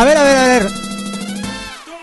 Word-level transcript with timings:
A 0.00 0.04
ver, 0.06 0.16
a 0.16 0.22
ver, 0.22 0.36
a 0.38 0.46
ver. 0.46 0.66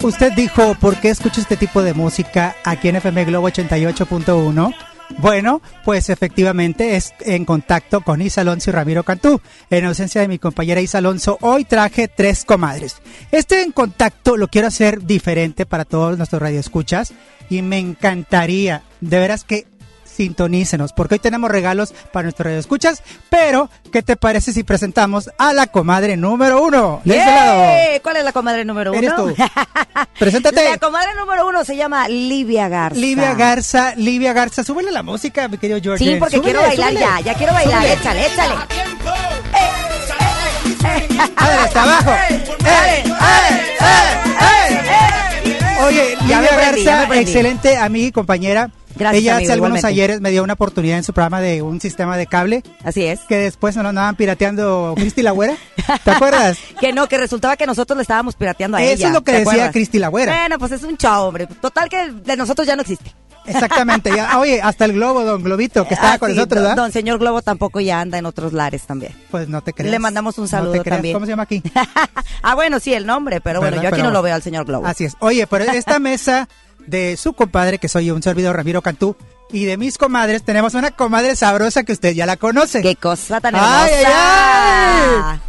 Usted 0.04 0.32
dijo, 0.34 0.76
¿por 0.76 0.98
qué 0.98 1.10
escucha 1.10 1.42
este 1.42 1.58
tipo 1.58 1.82
de 1.82 1.96
música 1.96 2.56
aquí 2.64 2.90
en 2.90 2.98
FM 2.98 3.26
Globo 3.26 3.50
88.1? 3.50 4.76
Bueno, 5.18 5.64
pues 5.84 6.12
efectivamente 6.12 6.96
es 6.96 7.16
en 7.22 7.44
contacto 7.44 8.02
con 8.02 8.22
Isa 8.22 8.42
Alonso 8.42 8.70
y 8.70 8.74
Ramiro 8.74 9.02
Cantú. 9.02 9.42
En 9.72 9.86
ausencia 9.86 10.22
de 10.22 10.28
mi 10.28 10.38
compañera 10.38 10.80
Isa 10.80 11.00
Alonso, 11.00 11.40
hoy 11.42 11.66
traje 11.66 12.08
tres 12.08 12.46
comadres. 12.46 12.98
Este 13.32 13.64
en 13.64 13.72
contacto 13.72 14.38
lo 14.38 14.48
quiero 14.48 14.68
hacer 14.68 15.04
diferente 15.04 15.66
para 15.66 15.84
todos 15.84 16.20
nuestros 16.20 16.40
radioescuchas 16.40 17.14
y 17.50 17.64
me 17.64 17.80
encantaría, 17.80 18.84
de 19.02 19.18
veras 19.18 19.44
que 19.44 19.66
sintonícenos, 20.18 20.94
porque 20.94 21.16
hoy 21.16 21.20
tenemos 21.20 21.50
regalos 21.52 21.94
para 22.12 22.24
nuestros 22.24 22.48
radioescuchas, 22.48 23.04
pero 23.30 23.70
¿qué 23.92 24.02
te 24.02 24.16
parece 24.16 24.52
si 24.52 24.64
presentamos 24.64 25.30
a 25.38 25.54
la 25.54 25.68
comadre 25.68 26.18
número 26.18 26.64
uno? 26.64 27.02
De 27.06 27.18
este 27.18 27.30
lado. 27.30 28.02
¿Cuál 28.02 28.18
es 28.18 28.24
la 28.24 28.34
comadre 28.34 28.66
número 28.66 28.92
uno? 28.92 29.00
Eres 29.00 29.16
tú. 29.16 29.36
Preséntate. 30.20 30.72
La 30.72 30.78
comadre 30.80 31.14
número 31.16 31.48
uno 31.48 31.64
se 31.64 31.78
llama 31.78 32.10
Livia 32.10 32.68
Garza. 32.68 33.00
Livia 33.00 33.36
Garza, 33.36 33.94
Livia 33.96 34.34
Garza, 34.34 34.64
súbele 34.64 34.92
la 34.92 35.04
música, 35.04 35.48
mi 35.48 35.60
querido 35.60 35.80
George. 35.82 36.04
Sí, 36.04 36.16
porque 36.20 36.42
quiero 36.42 36.62
bailar 36.62 36.94
ya, 36.94 37.20
ya 37.20 37.34
quiero 37.36 37.54
bailar, 37.54 37.84
súbele. 37.84 37.94
échale, 37.94 38.26
échale. 38.26 38.54
A 41.36 41.50
ver, 41.50 41.60
hasta 41.60 41.84
abajo. 41.84 42.12
¡Eh, 42.12 42.44
eh, 42.66 43.04
eh, 43.82 44.78
Oye, 45.86 46.18
Livia 46.22 46.58
Garza, 46.58 47.16
excelente 47.20 47.78
amiga 47.78 48.08
y 48.08 48.12
compañera 48.12 48.72
Gracias, 48.98 49.22
Ella 49.22 49.36
amigo, 49.36 49.46
hace 49.48 49.54
algunos 49.54 49.78
igualmente. 49.80 49.88
ayeres 49.88 50.22
me 50.22 50.32
dio 50.32 50.44
una 50.44 50.54
oportunidad 50.54 50.98
en 50.98 51.04
su 51.04 51.14
programa 51.14 51.40
de 51.42 51.62
un 51.62 51.80
sistema 51.82 52.18
de 52.18 52.28
cable 52.28 52.64
Así 52.84 53.04
es. 53.06 53.20
que 53.28 53.38
después 53.38 53.76
nos 53.76 53.84
lo 53.84 53.90
andaban 53.90 54.16
pirateando 54.16 54.94
Cristi 54.96 55.22
la 55.22 55.32
Güera. 55.32 55.56
¿Te 56.04 56.12
acuerdas? 56.12 56.58
Que 56.80 56.94
no, 56.94 57.08
que 57.08 57.18
resultaba 57.18 57.58
que 57.58 57.66
nosotros 57.66 57.98
le 57.98 58.02
estábamos 58.04 58.36
pirateando 58.36 58.78
a 58.78 58.82
ella. 58.84 58.94
Eso 58.94 59.08
es 59.08 59.14
lo 59.14 59.24
que 59.24 59.32
¿te 59.32 59.40
decía? 59.46 59.72
Cristi 59.72 60.00
la 60.00 60.08
Güera. 60.10 60.34
Bueno, 60.38 60.60
pues 60.60 60.72
es 60.74 60.84
un 60.84 60.98
show, 60.98 61.24
hombre. 61.26 61.48
Total 61.48 61.90
que 61.90 62.12
de 62.12 62.36
nosotros 62.38 62.68
ya 62.68 62.76
no 62.76 62.82
existe. 62.82 63.14
Exactamente. 63.46 64.12
Ya, 64.14 64.38
oye, 64.40 64.62
hasta 64.62 64.84
el 64.86 64.92
globo, 64.94 65.24
don 65.24 65.42
Globito, 65.42 65.88
que 65.88 65.94
estaba 65.94 66.14
Ah, 66.14 66.20
con 66.20 66.30
sí, 66.30 66.36
nosotros, 66.36 66.62
¿verdad? 66.64 66.76
don 66.76 66.92
señor 66.92 67.18
Globo 67.18 67.42
tampoco 67.42 67.80
ya 67.80 68.02
anda 68.02 68.18
en 68.18 68.26
otros 68.26 68.52
lares 68.52 68.84
también. 68.84 69.14
Pues 69.32 69.48
no 69.48 69.62
te 69.62 69.72
crees. 69.72 69.90
Le 69.90 70.00
mandamos 70.00 70.38
un 70.38 70.44
No 70.44 70.48
te 70.48 70.52
saludo 70.52 70.72
creas. 70.84 70.98
también. 70.98 71.14
¿Cómo 71.14 71.26
se 71.26 71.32
llama 71.32 71.44
aquí? 71.44 71.64
ah, 72.44 72.56
bueno, 72.56 72.80
sí, 72.82 72.94
el 72.94 73.06
nombre, 73.06 73.40
pero 73.40 73.62
bueno, 73.62 73.78
yo 73.78 73.88
aquí 73.88 73.92
Pero 73.98 74.04
no 74.04 74.12
lo 74.12 74.22
veo 74.22 74.36
al 74.36 74.42
señor 74.44 74.66
Globo. 74.66 74.86
Así 74.86 75.06
es. 75.06 75.16
Oye, 75.20 75.48
pero 75.48 75.64
esta 75.64 75.98
mesa 76.00 76.50
de 76.88 77.16
su 77.18 77.34
compadre, 77.34 77.78
que 77.78 77.88
soy 77.88 78.10
un 78.12 78.24
servidor 78.24 78.56
Ramiro 78.56 78.82
Cantú, 78.82 79.16
y 79.52 79.66
de 79.66 79.78
mis 79.78 79.98
comadres, 79.98 80.44
tenemos 80.44 80.74
una 80.74 80.92
comadre 80.92 81.36
sabrosa 81.36 81.84
que 81.84 81.94
usted 81.94 82.14
ya 82.14 82.26
la 82.26 82.36
conoce. 82.38 82.82
Qué 82.82 82.96
cosa 82.96 83.40
tan 83.40 83.56
hermosa. 83.56 83.86
Ay, 83.86 84.04
ay, 84.06 85.40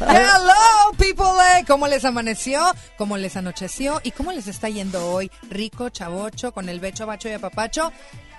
Hello, 0.00 0.92
people. 0.98 1.24
eh. 1.58 1.64
¿Cómo 1.66 1.88
les 1.88 2.04
amaneció? 2.04 2.60
¿Cómo 2.96 3.16
les 3.16 3.36
anocheció? 3.36 4.00
¿Y 4.04 4.12
cómo 4.12 4.30
les 4.32 4.46
está 4.46 4.68
yendo 4.68 5.10
hoy? 5.12 5.30
Rico, 5.50 5.88
chavocho, 5.88 6.52
con 6.52 6.68
el 6.68 6.78
becho, 6.80 7.06
bacho 7.06 7.28
y 7.28 7.32
apapacho. 7.32 7.92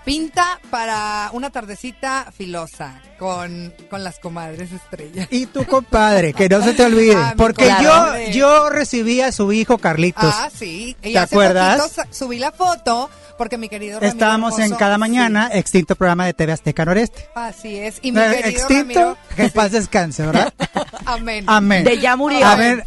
Pinta 0.06 0.60
para 0.72 1.30
una 1.34 1.52
tardecita 1.52 2.32
filosa 2.36 3.00
con, 3.20 3.72
con 3.90 4.04
las 4.04 4.18
comadres 4.18 4.72
estrellas. 4.72 5.28
Y 5.30 5.46
tu 5.46 5.64
compadre, 5.66 6.34
que 6.34 6.50
no 6.50 6.64
se 6.64 6.74
te 6.74 6.84
olvide. 6.86 7.16
Ah, 7.16 7.34
mi 7.34 7.38
porque 7.38 7.72
yo, 7.84 8.18
yo 8.32 8.70
recibí 8.72 9.22
a 9.22 9.32
su 9.32 9.52
hijo 9.54 9.78
Carlitos. 9.78 10.34
Ah, 10.36 10.50
sí. 10.54 10.96
Y 11.04 11.14
¿Te 11.14 11.20
hace 11.20 11.36
acuerdas? 11.36 11.80
poquito 11.82 12.04
subí 12.10 12.40
la 12.40 12.52
foto 12.52 13.12
porque 13.38 13.58
mi 13.60 13.70
querido 13.70 14.00
Ramiro 14.00 14.12
Estábamos 14.14 14.58
en 14.60 14.74
cada 14.76 14.98
mañana, 14.98 15.50
extinto 15.54 15.96
programa 15.96 16.26
de 16.26 16.34
TV 16.34 16.52
Azteca 16.52 16.84
Noreste. 16.86 17.20
Sí, 17.22 17.28
así 17.36 17.78
es. 17.78 18.00
Y 18.02 18.12
mi 18.12 18.20
Eh, 18.20 18.42
querido 18.42 18.50
extinto, 18.50 19.00
Ramiro- 19.00 19.18
que 19.36 19.50
paz 19.50 19.72
descanse, 19.72 20.26
¿verdad? 20.26 20.54
Amén. 21.06 21.44
Amén. 21.48 21.84
De 21.84 22.00
ya 22.00 22.16
murió. 22.16 22.46
A 22.46 22.56
ver, 22.56 22.86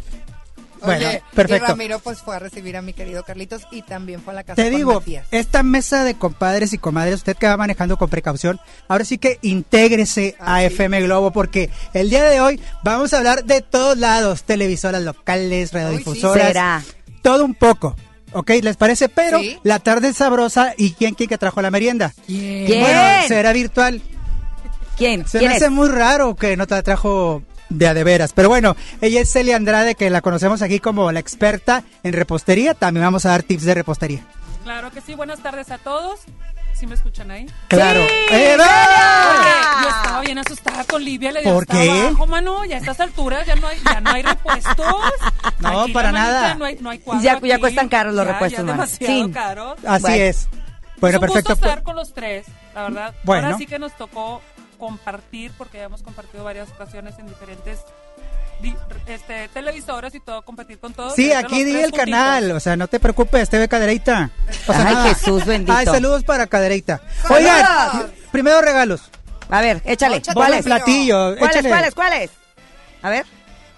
bueno, 0.85 1.07
Oye, 1.07 1.23
perfecto. 1.33 1.65
Y 1.65 1.67
Ramiro 1.69 1.99
pues 1.99 2.19
fue 2.21 2.35
a 2.35 2.39
recibir 2.39 2.77
a 2.77 2.81
mi 2.81 2.93
querido 2.93 3.23
Carlitos 3.23 3.63
y 3.71 3.81
también 3.81 4.21
fue 4.21 4.33
a 4.33 4.35
la 4.35 4.43
casa 4.43 4.55
Te 4.55 4.69
con 4.69 4.77
digo, 4.77 4.93
Matías. 4.95 5.27
esta 5.31 5.63
mesa 5.63 6.03
de 6.03 6.15
compadres 6.15 6.73
y 6.73 6.77
comadres, 6.77 7.15
usted 7.15 7.35
que 7.37 7.47
va 7.47 7.57
manejando 7.57 7.97
con 7.97 8.09
precaución, 8.09 8.59
ahora 8.87 9.05
sí 9.05 9.17
que 9.17 9.39
intégrese 9.41 10.35
a 10.39 10.55
Ah, 10.55 10.59
sí. 10.61 10.65
FM 10.67 11.01
Globo 11.01 11.31
porque 11.31 11.69
el 11.93 12.09
día 12.09 12.23
de 12.23 12.39
hoy 12.41 12.61
vamos 12.83 13.13
a 13.13 13.17
hablar 13.17 13.43
de 13.45 13.61
todos 13.61 13.97
lados, 13.97 14.43
televisoras 14.43 15.01
locales, 15.03 15.73
radiodifusoras, 15.73 16.47
Será. 16.47 16.83
todo 17.21 17.43
un 17.45 17.55
poco. 17.55 17.95
¿Ok? 18.33 18.49
¿Les 18.61 18.75
parece? 18.75 19.07
Pero 19.07 19.39
Sí. 19.39 19.57
la 19.63 19.79
tarde 19.79 20.09
es 20.09 20.17
sabrosa 20.17 20.73
y 20.77 20.91
¿quién 20.91 21.15
quién 21.15 21.29
que 21.29 21.37
trajo 21.37 21.61
la 21.61 21.71
merienda? 21.71 22.13
¿Quién? 22.27 22.81
Bueno, 22.81 23.01
será 23.29 23.53
virtual. 23.53 24.01
¿Quién? 24.97 25.27
Se 25.27 25.39
¿Quién 25.39 25.51
me 25.51 25.57
es? 25.57 25.61
hace 25.63 25.69
muy 25.71 25.87
raro 25.89 26.35
que 26.35 26.55
no 26.57 26.67
te 26.67 26.75
la 26.75 26.83
trajo 26.83 27.43
de 27.69 27.87
a 27.87 27.93
de 27.93 28.03
veras. 28.03 28.31
Pero 28.33 28.49
bueno, 28.49 28.75
ella 29.01 29.21
es 29.21 29.31
Celia 29.31 29.55
Andrade, 29.55 29.95
que 29.95 30.09
la 30.09 30.21
conocemos 30.21 30.61
aquí 30.61 30.79
como 30.79 31.11
la 31.11 31.19
experta 31.19 31.83
en 32.03 32.13
repostería. 32.13 32.73
También 32.73 33.05
vamos 33.05 33.25
a 33.25 33.29
dar 33.29 33.43
tips 33.43 33.63
de 33.63 33.73
repostería. 33.73 34.21
Claro 34.63 34.91
que 34.91 35.01
sí, 35.01 35.13
buenas 35.15 35.39
tardes 35.41 35.69
a 35.71 35.77
todos. 35.77 36.19
¿Sí 36.73 36.85
me 36.87 36.95
escuchan 36.95 37.31
ahí? 37.31 37.45
Claro. 37.69 38.01
¡Sí! 38.05 38.33
¡Eva! 38.33 38.65
Oye, 39.39 39.83
yo 39.83 39.89
estaba 39.89 40.21
bien 40.21 40.37
asustada 40.39 40.83
con 40.83 41.03
Livia, 41.05 41.31
le 41.31 41.41
dio 41.41 41.53
¿Por 41.53 41.65
qué? 41.65 41.89
abajo, 41.89 42.27
mano, 42.27 42.65
ya 42.65 42.75
a 42.75 42.79
estas 42.79 42.99
alturas 42.99 43.47
ya 43.47 43.55
no 43.55 43.67
hay, 43.67 43.77
ya 43.85 44.01
no 44.01 44.11
hay 44.11 44.23
repuestos. 44.23 44.75
No, 45.59 45.81
Aquí, 45.83 45.93
para 45.93 46.11
manita, 46.11 46.31
nada. 46.31 46.55
No 46.55 46.65
hay, 46.65 46.77
no 46.81 46.89
hay 46.89 46.99
cuadro 46.99 47.23
Ya- 47.23 47.39
ya 47.41 47.59
cuestan 47.59 47.87
caros 47.87 48.13
los 48.13 48.25
Ya, 48.25 48.33
repuestos, 48.33 48.65
ya 48.65 48.71
demasiado 48.73 49.25
Sí. 49.25 49.31
caros. 49.31 49.77
Así 49.87 50.01
Bueno. 50.03 50.15
es. 50.23 50.47
Bueno, 50.99 51.15
es 51.15 51.15
un 51.15 51.19
perfecto. 51.21 51.31
gusto 51.53 51.55
pues- 51.61 51.69
estar 51.69 51.83
con 51.83 51.95
los 51.95 52.13
tres, 52.13 52.45
la 52.75 52.81
verdad. 52.83 53.15
Bueno. 53.23 53.45
Ahora 53.47 53.57
sí 53.57 53.65
que 53.65 53.79
nos 53.79 53.93
tocó 53.95 54.41
compartir, 54.75 55.51
porque 55.57 55.77
ya 55.79 55.85
hemos 55.85 56.01
compartido 56.03 56.43
varias 56.43 56.69
ocasiones 56.71 57.17
en 57.19 57.27
diferentes 57.27 57.79
di- 58.61 58.75
este, 59.07 59.47
televisoras 59.49 60.13
y 60.15 60.19
todo, 60.19 60.41
compartir 60.43 60.79
con 60.79 60.93
todos. 60.93 61.13
Sí, 61.15 61.31
aquí 61.33 61.63
di 61.63 61.75
el 61.75 61.91
canal, 61.91 62.51
o 62.51 62.59
sea, 62.59 62.75
no 62.75 62.87
te 62.87 62.99
preocupes, 62.99 63.49
TV 63.49 63.67
Cadereita. 63.67 64.29
O 64.67 64.73
sea, 64.73 64.87
Ay, 64.87 64.93
nada. 64.95 65.13
Jesús 65.13 65.45
bendito. 65.45 65.73
Ay, 65.77 65.85
saludos 65.85 66.23
para 66.23 66.47
Cadereita. 66.47 67.01
Oigan, 67.29 67.65
primero 68.31 68.61
regalos. 68.61 69.09
A 69.49 69.61
ver, 69.61 69.81
échale. 69.85 70.21
¿Cuáles? 70.33 70.63
Platillo. 70.65 71.35
¿Cuáles, 71.37 71.55
échale. 71.55 71.69
cuáles, 71.69 71.95
cuáles? 71.95 72.31
A 73.01 73.09
ver. 73.09 73.25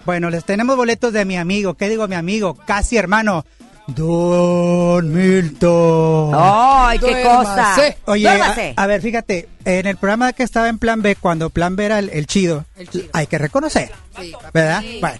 Bueno, 0.06 0.30
les 0.30 0.44
tenemos 0.44 0.76
boletos 0.76 1.12
de 1.12 1.26
mi 1.26 1.36
amigo. 1.36 1.74
¿Qué 1.74 1.88
digo 1.90 2.08
mi 2.08 2.14
amigo? 2.14 2.54
Casi 2.66 2.96
hermano. 2.96 3.44
Don 3.88 5.12
Milton. 5.12 6.32
¡Ay, 6.34 6.98
qué 6.98 7.22
cosa! 7.22 7.74
Oye, 8.06 8.28
a, 8.76 8.86
ver, 8.86 9.00
fíjate, 9.02 9.48
en 9.64 9.86
el 9.86 9.96
programa 9.96 10.32
que 10.32 10.42
estaba 10.42 10.68
en 10.68 10.78
Plan 10.78 11.00
B, 11.02 11.16
cuando 11.16 11.50
Plan 11.50 11.74
B 11.74 11.84
era 11.86 11.98
el, 11.98 12.10
el 12.10 12.26
chido, 12.26 12.64
El 12.76 12.88
chido. 12.88 13.06
hay 13.12 13.26
que 13.26 13.38
reconocer, 13.38 13.90
Sí. 14.20 14.32
¿verdad? 14.52 14.82
Bueno, 15.00 15.18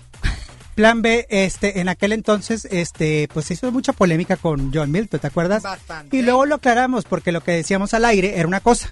Plan 0.74 1.02
B, 1.02 1.26
este, 1.30 1.80
en 1.80 1.88
aquel 1.88 2.12
entonces, 2.12 2.66
este, 2.70 3.28
pues 3.32 3.46
se 3.46 3.54
hizo 3.54 3.72
mucha 3.72 3.92
polémica 3.92 4.36
con 4.36 4.70
John 4.72 4.90
Milton, 4.92 5.18
¿te 5.18 5.26
acuerdas? 5.26 5.62
Bastante. 5.62 6.16
Y 6.16 6.22
luego 6.22 6.44
lo 6.46 6.56
aclaramos, 6.56 7.04
porque 7.04 7.32
lo 7.32 7.40
que 7.42 7.52
decíamos 7.52 7.94
al 7.94 8.04
aire 8.04 8.38
era 8.38 8.46
una 8.46 8.60
cosa. 8.60 8.90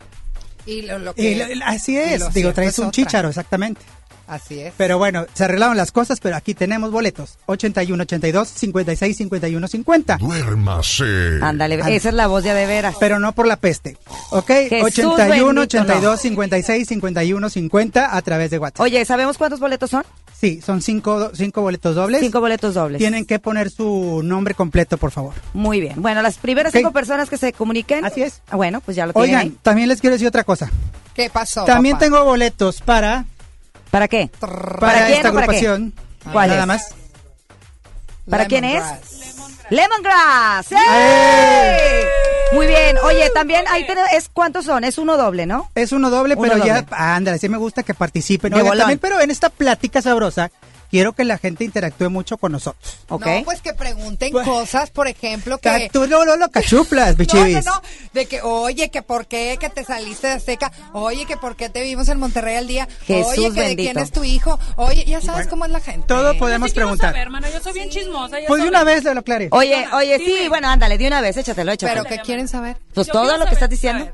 Y 0.65 0.83
lo, 0.83 0.99
lo 0.99 1.15
que- 1.15 1.23
Y 1.23 1.35
lo- 1.37 1.45
así 1.65 1.93
y 1.93 1.99
es, 1.99 2.21
lo 2.21 2.29
digo, 2.31 2.53
traes 2.53 2.71
es 2.73 2.79
un 2.81 2.87
otra. 2.87 2.93
chícharo, 2.93 3.29
exactamente. 3.29 3.83
Así 4.27 4.61
es. 4.61 4.75
Pero 4.77 4.99
bueno, 4.99 5.27
se 5.35 5.45
arreglaron 5.45 5.77
las 5.77 5.93
cosas, 5.93 6.21
pero 6.21 6.37
aquí 6.37 6.55
tenemos 6.55 6.91
boletos. 6.91 7.39
81, 7.47 8.03
82, 8.03 8.49
56, 8.49 9.17
51, 9.17 9.69
50. 9.69 10.17
Duérmase. 10.19 11.39
Ándale, 11.43 11.77
esa 11.95 12.09
es 12.09 12.15
la 12.15 12.27
voz 12.27 12.45
de 12.45 12.51
a 12.51 12.55
de 12.55 12.67
veras. 12.67 12.97
Pero 12.99 13.19
no 13.19 13.33
por 13.33 13.47
la 13.47 13.57
peste. 13.57 13.97
¿Ok? 14.31 14.51
Jesús 14.69 15.05
81, 15.05 15.47
bendito, 15.47 15.61
82, 15.61 16.21
56, 16.21 16.89
51, 16.89 17.51
50 17.51 18.17
a 18.17 18.23
través 18.23 18.51
de 18.51 18.59
WhatsApp. 18.59 18.81
Oye, 18.81 19.05
¿sabemos 19.05 19.39
cuántos 19.39 19.61
boletos 19.61 19.91
son? 19.91 20.05
Sí, 20.39 20.61
son 20.65 20.83
cinco, 20.83 21.31
cinco 21.35 21.63
boletos 21.63 21.95
dobles. 21.95 22.21
Cinco 22.21 22.41
boletos 22.41 22.75
dobles. 22.75 22.99
Tienen 22.99 23.25
que 23.25 23.39
poner 23.39 23.71
su 23.71 24.21
nombre 24.23 24.55
completo, 24.55 24.99
por 24.99 25.11
favor. 25.11 25.33
Muy 25.55 25.81
bien. 25.81 25.95
Bueno, 26.03 26.21
las 26.21 26.37
primeras 26.37 26.73
cinco 26.73 26.93
personas 26.93 27.31
que 27.31 27.39
se 27.39 27.53
comuniquen. 27.55 28.05
Así 28.05 28.23
es. 28.23 28.43
Ah, 28.51 28.57
Bueno, 28.57 28.81
pues 28.83 28.97
ya 28.97 29.07
lo 29.07 29.13
tienen 29.15 29.31
Oigan, 29.31 29.41
ahí. 29.53 29.59
también 29.63 29.89
les 29.89 30.01
quiero 30.01 30.15
decir 30.15 30.29
otra 30.29 30.45
cosa. 30.45 30.71
¿Qué 31.15 31.31
pasó? 31.31 31.65
también 31.65 31.95
papá? 31.97 32.05
tengo 32.05 32.25
boletos 32.25 32.83
para, 32.83 33.25
¿Para 33.91 34.09
qué? 34.09 34.31
para, 34.39 34.79
¿Para 34.79 35.07
quién 35.07 35.19
esta 35.19 35.33
para 35.33 35.47
qué? 35.47 35.59
agrupación. 35.59 35.95
¿Cuál 36.33 36.49
Nada 36.51 36.61
es? 36.63 36.67
más. 36.67 36.95
¿Para 38.29 38.47
quién 38.47 38.65
es? 38.65 38.83
Lemongrass. 39.71 39.71
Lemongrass. 39.71 40.73
¡Eh! 40.73 42.05
Muy 42.53 42.67
bien. 42.67 42.97
Oye, 43.05 43.31
también 43.31 43.65
ahí 43.69 43.87
es 44.13 44.29
cuántos 44.33 44.65
son? 44.65 44.85
Es 44.85 44.99
uno 44.99 45.17
doble, 45.17 45.47
¿no? 45.47 45.71
Es 45.75 45.93
uno 45.93 46.11
doble, 46.11 46.35
Uno 46.37 46.49
pero 46.49 46.65
ya, 46.65 46.85
ándale, 46.91 47.39
sí 47.39 47.49
me 47.49 47.59
gusta 47.59 47.83
que 47.83 47.95
participen. 47.95 48.53
También, 48.53 48.99
pero 48.99 49.21
en 49.21 49.31
esta 49.31 49.51
plática 49.51 50.01
sabrosa, 50.03 50.51
quiero 50.97 51.13
que 51.13 51.25
la 51.25 51.37
gente 51.37 51.63
interactúe 51.65 52.09
mucho 52.09 52.39
con 52.39 52.53
nosotros. 52.53 52.97
¿Ok? 53.11 53.27
No, 53.27 53.45
pues 53.45 53.61
que 53.61 53.75
pregunten 53.75 54.33
Pues- 54.33 54.47
cosas, 54.47 54.89
por 54.91 55.09
ejemplo, 55.09 55.59
que... 55.59 55.91
Tú 55.93 56.07
no, 56.07 56.25
no 56.25 56.37
lo 56.37 56.51
cachuplas, 56.51 57.09
No, 57.11 57.13
no, 57.13 57.17
bichivis. 57.19 57.65
no, 57.67 57.83
de 58.15 58.25
que, 58.27 58.41
oye, 58.41 58.91
que 58.91 59.03
por 59.03 59.27
qué 59.27 59.59
que 59.61 59.69
te 59.69 59.85
saliste 59.85 60.29
de 60.29 60.33
Azteca, 60.35 60.73
oye, 60.95 61.27
que 61.27 61.37
por 61.37 61.55
qué 61.57 61.69
te 61.69 61.83
vimos 61.83 62.09
en 62.09 62.19
Monterrey 62.19 62.57
al 62.57 62.67
día, 62.67 62.89
Jesús 63.07 63.33
oye, 63.33 63.49
que 63.51 63.61
de 63.61 63.67
bendito. 63.69 63.93
quién 63.93 64.03
es 64.05 64.11
tu 64.11 64.25
hijo, 64.25 64.59
oye, 64.77 65.05
ya 65.05 65.21
sabes 65.21 65.47
cómo 65.49 65.67
es 65.67 65.71
la 65.71 65.81
gente. 65.81 66.07
Todo 66.07 66.33
Yo 66.33 66.39
podemos 66.39 66.71
sí 66.71 66.75
quiero 66.75 66.89
preguntar. 66.89 67.13
saber, 67.13 67.53
yo 67.53 67.61
soy 67.61 67.73
bien 67.75 67.91
chismosa. 67.91 68.37
Pues 68.49 68.63
de 68.63 68.69
una 68.69 68.85
vez 68.85 69.05
lo 69.05 69.21
aclaré. 69.21 69.49
Oye, 69.53 69.87
oye, 69.93 70.19
sí, 70.19 70.49
bueno, 70.49 70.69
ándale, 70.69 70.97
de 70.99 71.07
una 71.07 71.21
vez, 71.21 71.37
échatelo, 71.37 71.73
échatelo. 71.73 72.05
Pero 72.05 72.17
que 72.17 72.23
quieren 72.25 72.49
saber. 72.49 72.79
Pues 72.95 73.07
Yo 73.09 73.13
todo 73.13 73.37
lo 73.37 73.47
que 73.47 73.53
estás 73.55 73.69
diciendo. 73.69 74.09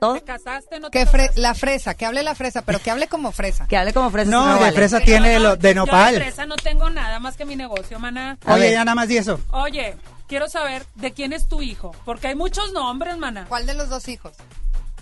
Todo. 0.00 0.14
¿Te 0.14 0.22
casaste? 0.22 0.80
¿No 0.80 0.90
te 0.90 0.98
Que 0.98 1.06
fre- 1.06 1.30
la 1.36 1.54
fresa, 1.54 1.94
que 1.94 2.06
hable 2.06 2.22
la 2.22 2.34
fresa, 2.34 2.62
pero 2.62 2.78
que 2.78 2.90
hable 2.90 3.06
como 3.06 3.32
fresa. 3.32 3.66
Que 3.68 3.76
hable 3.76 3.92
como 3.92 4.10
fresa. 4.10 4.30
No, 4.30 4.44
si 4.46 4.54
de 4.54 4.60
vale. 4.60 4.72
fresa 4.76 4.98
Yo 5.00 5.04
tiene 5.04 5.34
no- 5.34 5.40
lo 5.40 5.56
de 5.56 5.56
Yo 5.56 5.68
de 5.68 5.74
nopal. 5.74 6.14
fresa 6.16 6.46
no 6.46 6.56
tengo 6.56 6.88
nada 6.90 7.18
más 7.20 7.36
que 7.36 7.44
mi 7.44 7.54
negocio, 7.54 7.98
mana. 7.98 8.38
A 8.44 8.54
Oye, 8.54 8.72
ya 8.72 8.84
nada 8.84 8.94
más 8.94 9.08
di 9.08 9.18
eso. 9.18 9.38
Oye, 9.50 9.96
quiero 10.26 10.48
saber 10.48 10.86
de 10.94 11.12
quién 11.12 11.32
es 11.34 11.46
tu 11.48 11.60
hijo, 11.62 11.94
porque 12.06 12.28
hay 12.28 12.34
muchos 12.34 12.72
nombres, 12.72 13.18
mana. 13.18 13.44
¿Cuál 13.48 13.66
de 13.66 13.74
los 13.74 13.88
dos 13.90 14.08
hijos? 14.08 14.32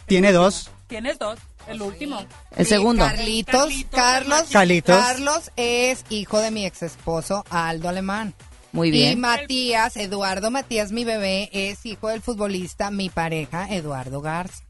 Tiene 0.06 0.32
dos. 0.32 0.70
Tienes 0.88 1.18
dos, 1.18 1.38
el 1.66 1.82
último. 1.82 2.24
El 2.56 2.66
segundo. 2.66 3.04
Carlitos, 3.04 3.54
Carlitos, 3.60 3.90
Carlos. 4.00 4.42
Carlitos. 4.50 4.96
Carlos 4.96 5.50
es 5.56 6.04
hijo 6.08 6.40
de 6.40 6.50
mi 6.50 6.64
ex 6.66 6.82
esposo 6.82 7.44
Aldo 7.50 7.88
Alemán. 7.90 8.34
Muy 8.72 8.88
Y 8.88 8.90
bien. 8.90 9.20
Matías, 9.20 9.96
Eduardo 9.96 10.50
Matías, 10.50 10.92
mi 10.92 11.04
bebé, 11.04 11.48
es 11.52 11.84
hijo 11.86 12.08
del 12.08 12.20
futbolista, 12.22 12.90
mi 12.90 13.08
pareja, 13.10 13.66
Eduardo 13.70 14.20
Garza. 14.20 14.64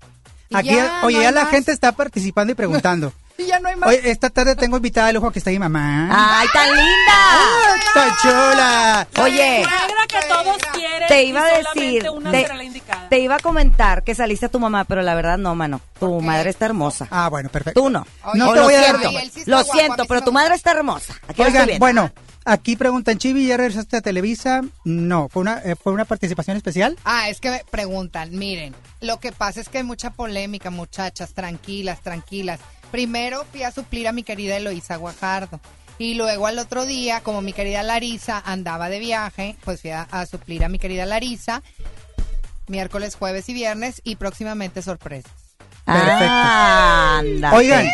Aquí, 0.52 0.74
ya, 0.74 1.00
oye, 1.04 1.16
no 1.16 1.22
ya 1.22 1.30
la 1.32 1.42
más. 1.42 1.50
gente 1.50 1.72
está 1.72 1.92
participando 1.92 2.52
y 2.52 2.54
preguntando. 2.56 3.12
Y 3.40 3.46
ya 3.46 3.60
no 3.60 3.68
hay 3.68 3.76
más. 3.76 3.88
Oye, 3.90 4.10
esta 4.10 4.30
tarde 4.30 4.56
tengo 4.56 4.78
invitada 4.78 5.06
de 5.06 5.12
lujo 5.12 5.30
que 5.30 5.38
está 5.38 5.50
mi 5.52 5.60
mamá. 5.60 6.08
¡Ay, 6.10 6.48
tan 6.52 6.66
linda! 6.76 7.76
¡Está 7.86 8.16
chula! 8.20 9.08
Oye, 9.22 9.58
Negra 9.60 10.06
que 10.08 10.28
todos 10.28 10.56
quieren. 10.72 11.06
te 11.08 11.22
iba 11.22 11.42
a 11.44 11.58
decir, 11.58 12.10
Una 12.10 12.32
te, 12.32 12.42
será 12.42 12.54
la 12.56 12.64
indicada. 12.64 13.08
te 13.08 13.20
iba 13.20 13.36
a 13.36 13.38
comentar 13.38 14.02
que 14.02 14.16
saliste 14.16 14.46
a 14.46 14.48
tu 14.48 14.58
mamá, 14.58 14.86
pero 14.86 15.02
la 15.02 15.14
verdad 15.14 15.38
no, 15.38 15.54
mano. 15.54 15.80
Tu 16.00 16.20
madre 16.20 16.50
está 16.50 16.64
hermosa. 16.66 17.06
Ah, 17.12 17.28
bueno, 17.28 17.48
perfecto. 17.48 17.80
Tú 17.80 17.90
no. 17.90 18.04
Oye, 18.24 18.38
No 18.40 18.48
te 18.52 18.56
lo 18.58 18.64
voy 18.64 18.74
a 18.74 18.80
dar 18.80 18.96
sí 19.32 19.42
lo 19.46 19.56
guapo, 19.58 19.72
siento, 19.72 20.04
pero 20.06 20.22
tu 20.22 20.32
madre 20.32 20.56
está 20.56 20.72
hermosa. 20.72 21.14
Aquí 21.28 21.42
estoy 21.42 21.60
Oigan, 21.60 21.78
bueno, 21.78 22.10
Aquí 22.50 22.76
preguntan, 22.76 23.18
Chivi, 23.18 23.46
¿ya 23.46 23.58
regresaste 23.58 23.98
a 23.98 24.00
Televisa? 24.00 24.62
No, 24.84 25.28
fue 25.28 25.42
una, 25.42 25.58
eh, 25.58 25.76
fue 25.76 25.92
una 25.92 26.06
participación 26.06 26.56
especial. 26.56 26.96
Ah, 27.04 27.28
es 27.28 27.40
que 27.40 27.50
me 27.50 27.62
preguntan, 27.70 28.30
miren, 28.38 28.74
lo 29.02 29.20
que 29.20 29.32
pasa 29.32 29.60
es 29.60 29.68
que 29.68 29.76
hay 29.78 29.84
mucha 29.84 30.08
polémica, 30.14 30.70
muchachas, 30.70 31.34
tranquilas, 31.34 32.00
tranquilas. 32.00 32.58
Primero 32.90 33.44
fui 33.52 33.64
a 33.64 33.70
suplir 33.70 34.08
a 34.08 34.12
mi 34.12 34.22
querida 34.22 34.56
Eloísa 34.56 34.96
Guajardo. 34.96 35.60
Y 35.98 36.14
luego 36.14 36.46
al 36.46 36.58
otro 36.58 36.86
día, 36.86 37.20
como 37.20 37.42
mi 37.42 37.52
querida 37.52 37.82
Larisa 37.82 38.42
andaba 38.46 38.88
de 38.88 38.98
viaje, 39.00 39.56
pues 39.62 39.82
fui 39.82 39.90
a, 39.90 40.02
a 40.10 40.24
suplir 40.24 40.64
a 40.64 40.70
mi 40.70 40.78
querida 40.78 41.04
Larisa. 41.04 41.62
Miércoles, 42.66 43.14
jueves 43.14 43.46
y 43.50 43.52
viernes 43.52 44.00
y 44.04 44.16
próximamente 44.16 44.80
sorpresas. 44.80 45.32
Perfecto. 45.84 46.24
Ándate. 46.32 47.56
Oigan, 47.56 47.84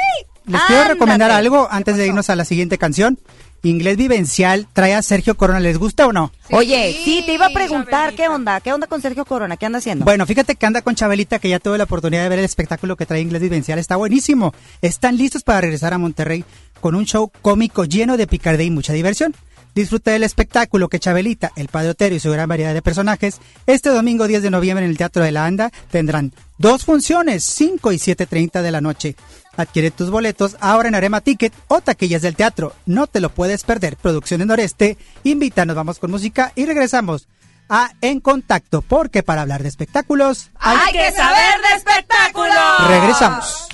les 0.47 0.61
quiero 0.63 0.83
Ándate. 0.83 0.89
recomendar 0.95 1.31
algo 1.31 1.67
antes 1.71 1.97
de 1.97 2.07
irnos 2.07 2.31
a 2.31 2.37
la 2.37 2.45
siguiente 2.45 2.79
canción. 2.79 3.19
Inglés 3.65 3.97
Vivencial 3.97 4.69
trae 4.73 4.95
a 4.95 5.03
Sergio 5.03 5.37
Corona. 5.37 5.59
¿Les 5.59 5.79
gusta 5.79 6.07
o 6.07 6.13
no? 6.13 6.31
Oye, 6.51 6.97
sí, 7.05 7.23
te 7.25 7.35
iba 7.35 7.47
a 7.47 7.51
preguntar, 7.51 8.11
Chabelita. 8.11 8.23
¿qué 8.23 8.29
onda? 8.29 8.61
¿Qué 8.61 8.73
onda 8.73 8.87
con 8.87 9.01
Sergio 9.01 9.25
Corona? 9.25 9.57
¿Qué 9.57 9.67
anda 9.67 9.79
haciendo? 9.79 10.05
Bueno, 10.05 10.27
fíjate 10.27 10.55
que 10.55 10.67
anda 10.67 10.83
con 10.83 10.95
Chabelita, 10.95 11.39
que 11.39 11.49
ya 11.49 11.59
tuve 11.59 11.79
la 11.79 11.85
oportunidad 11.85 12.23
de 12.23 12.29
ver 12.29 12.39
el 12.39 12.45
espectáculo 12.45 12.97
que 12.97 13.07
trae 13.07 13.21
Inglés 13.21 13.43
Vivencial. 13.43 13.79
Está 13.79 13.97
buenísimo. 13.97 14.55
Están 14.83 15.17
listos 15.17 15.43
para 15.43 15.63
regresar 15.63 15.95
a 15.95 15.99
Monterrey 15.99 16.45
con 16.81 16.95
un 16.95 17.07
show 17.07 17.33
cómico 17.41 17.87
lleno 17.87 18.19
de 18.19 18.27
picardía 18.27 18.67
y 18.67 18.71
mucha 18.71 18.93
diversión. 18.93 19.35
Disfruta 19.75 20.13
del 20.13 20.23
espectáculo 20.23 20.89
que 20.89 21.01
Chabelita, 21.01 21.51
el 21.57 21.69
Padre 21.69 21.91
Otero 21.91 22.15
y 22.15 22.21
su 22.21 22.31
gran 22.31 22.49
variedad 22.49 22.75
de 22.75 22.83
personajes, 22.83 23.41
este 23.67 23.89
domingo 23.89 24.29
10 24.29 24.43
de 24.43 24.51
noviembre 24.51 24.85
en 24.85 24.91
el 24.91 24.97
Teatro 24.97 25.25
de 25.25 25.33
la 25.33 25.47
Anda 25.47 25.71
tendrán 25.91 26.33
dos 26.59 26.85
funciones, 26.85 27.43
5 27.43 27.91
y 27.91 27.97
7.30 27.97 28.63
de 28.63 28.71
la 28.71 28.81
noche. 28.81 29.17
Adquiere 29.57 29.91
tus 29.91 30.11
boletos 30.11 30.57
ahora 30.61 30.89
en 30.89 30.95
Arema 30.95 31.21
Ticket 31.21 31.53
o 31.69 31.81
taquillas 31.81 32.23
del 32.23 32.37
teatro. 32.37 32.73
No 32.87 33.07
te 33.07 33.21
lo 33.21 33.31
puedes 33.31 33.65
perder. 33.65 33.97
Producciones 33.97 34.47
Noreste, 34.47 34.97
invita, 35.25 35.65
nos 35.65 35.77
vamos 35.77 35.99
con 35.99 36.11
música 36.11 36.53
y 36.55 36.67
regresamos 36.67 37.29
a 37.69 37.93
En 38.01 38.21
Contacto, 38.21 38.83
porque 38.83 39.23
para 39.23 39.43
hablar 39.43 39.63
de 39.63 39.69
espectáculos 39.71 40.51
hay 40.59 40.77
¡Hay 40.87 40.93
que 40.93 41.13
saber 41.13 41.55
de 41.69 41.77
espectáculos! 41.77 42.89
Regresamos. 42.89 43.69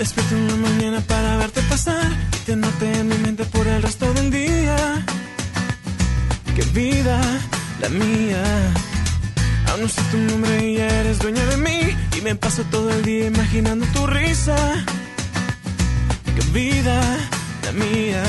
Despierto 0.00 0.34
en 0.34 0.48
la 0.48 0.56
mañana 0.56 1.00
para 1.02 1.36
verte 1.36 1.60
pasar 1.68 2.10
y 2.34 2.38
te 2.46 2.56
noté 2.56 2.90
en 3.00 3.08
mi 3.08 3.18
mente 3.18 3.44
por 3.44 3.66
el 3.66 3.82
resto 3.82 4.10
del 4.14 4.30
día. 4.30 5.04
Qué 6.56 6.62
vida 6.72 7.20
la 7.82 7.88
mía. 7.90 8.42
Aún 9.68 9.82
no 9.82 9.88
sé 9.88 10.00
tu 10.10 10.16
nombre 10.16 10.70
y 10.70 10.76
ya 10.78 10.88
eres 11.00 11.18
dueña 11.18 11.44
de 11.44 11.58
mí. 11.58 11.80
Y 12.16 12.22
me 12.22 12.34
paso 12.34 12.64
todo 12.70 12.88
el 12.90 13.02
día 13.04 13.26
imaginando 13.26 13.84
tu 13.92 14.06
risa. 14.06 14.56
Qué 16.34 16.42
vida 16.58 16.98
la 17.64 17.72
mía. 17.72 18.22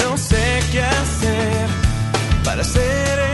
No 0.00 0.18
sé 0.18 0.64
qué 0.72 0.82
hacer 0.82 1.68
para 2.44 2.64
ser 2.64 3.33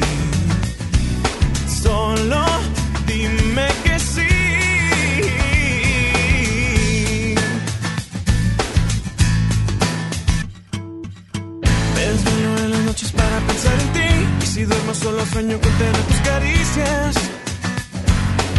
Noches 13.01 13.11
para 13.11 13.39
pensar 13.47 13.73
en 13.79 13.93
ti. 13.93 14.43
Y 14.43 14.45
si 14.45 14.63
duermo 14.63 14.93
solo 14.93 15.25
sueño 15.25 15.59
con 15.59 15.71
tener 15.77 15.97
tus 16.09 16.17
caricias. 16.17 17.15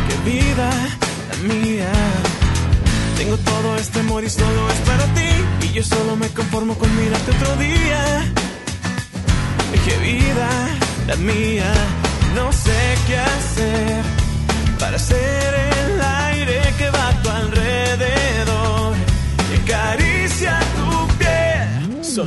Qué 0.09 0.31
vida 0.31 0.71
la 1.31 1.55
mía. 1.55 1.93
Tengo 3.17 3.37
todo 3.39 3.77
este 3.77 4.01
amor 4.01 4.25
y 4.25 4.31
solo 4.31 4.71
es 4.71 4.79
para 4.81 5.05
ti. 5.15 5.67
Y 5.67 5.73
yo 5.73 5.83
solo 5.83 6.17
me 6.17 6.29
conformo 6.29 6.75
con 6.77 6.89
mirarte 6.97 7.31
otro 7.31 7.57
día. 7.57 8.33
Qué 9.85 9.99
vida 9.99 10.49
la 11.09 11.17
mía. 11.17 11.73
No 12.37 12.53
sé 12.53 12.95
qué 13.07 13.19
hacer 13.19 14.22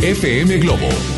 FM 0.00 0.60
Globo 0.60 1.17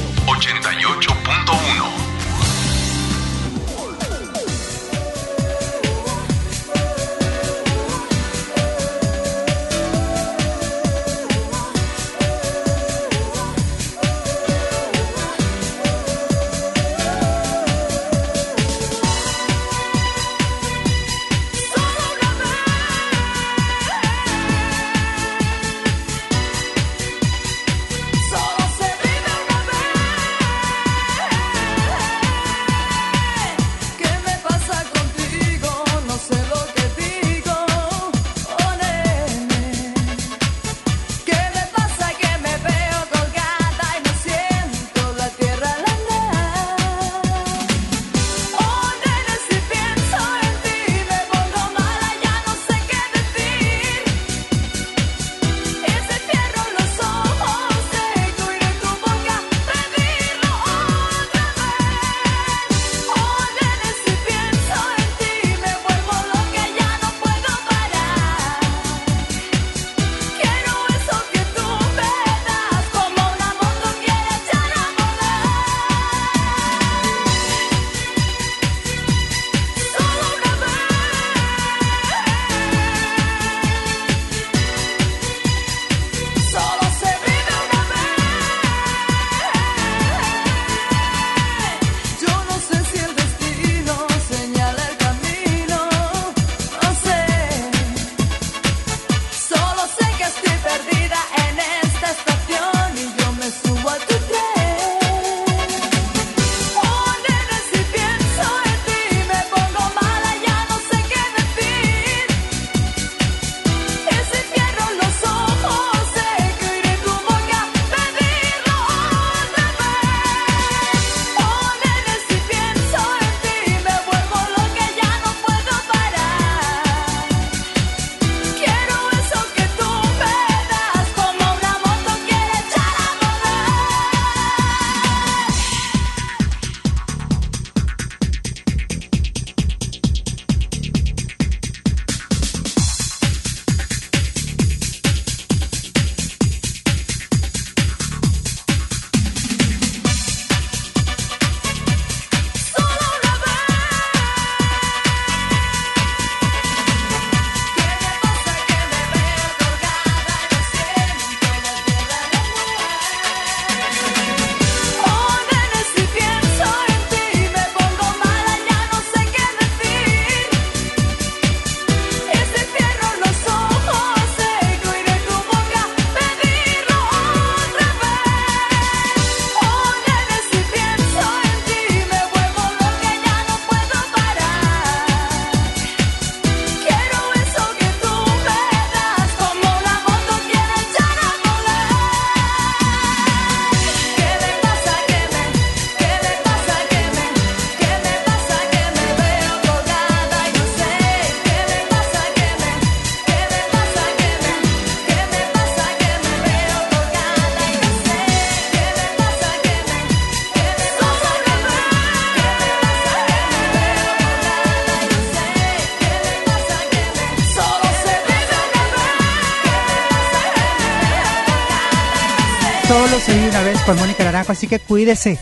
Naranjo, 224.30 224.52
así 224.52 224.69
que 224.69 224.78
cuídese, 224.78 225.40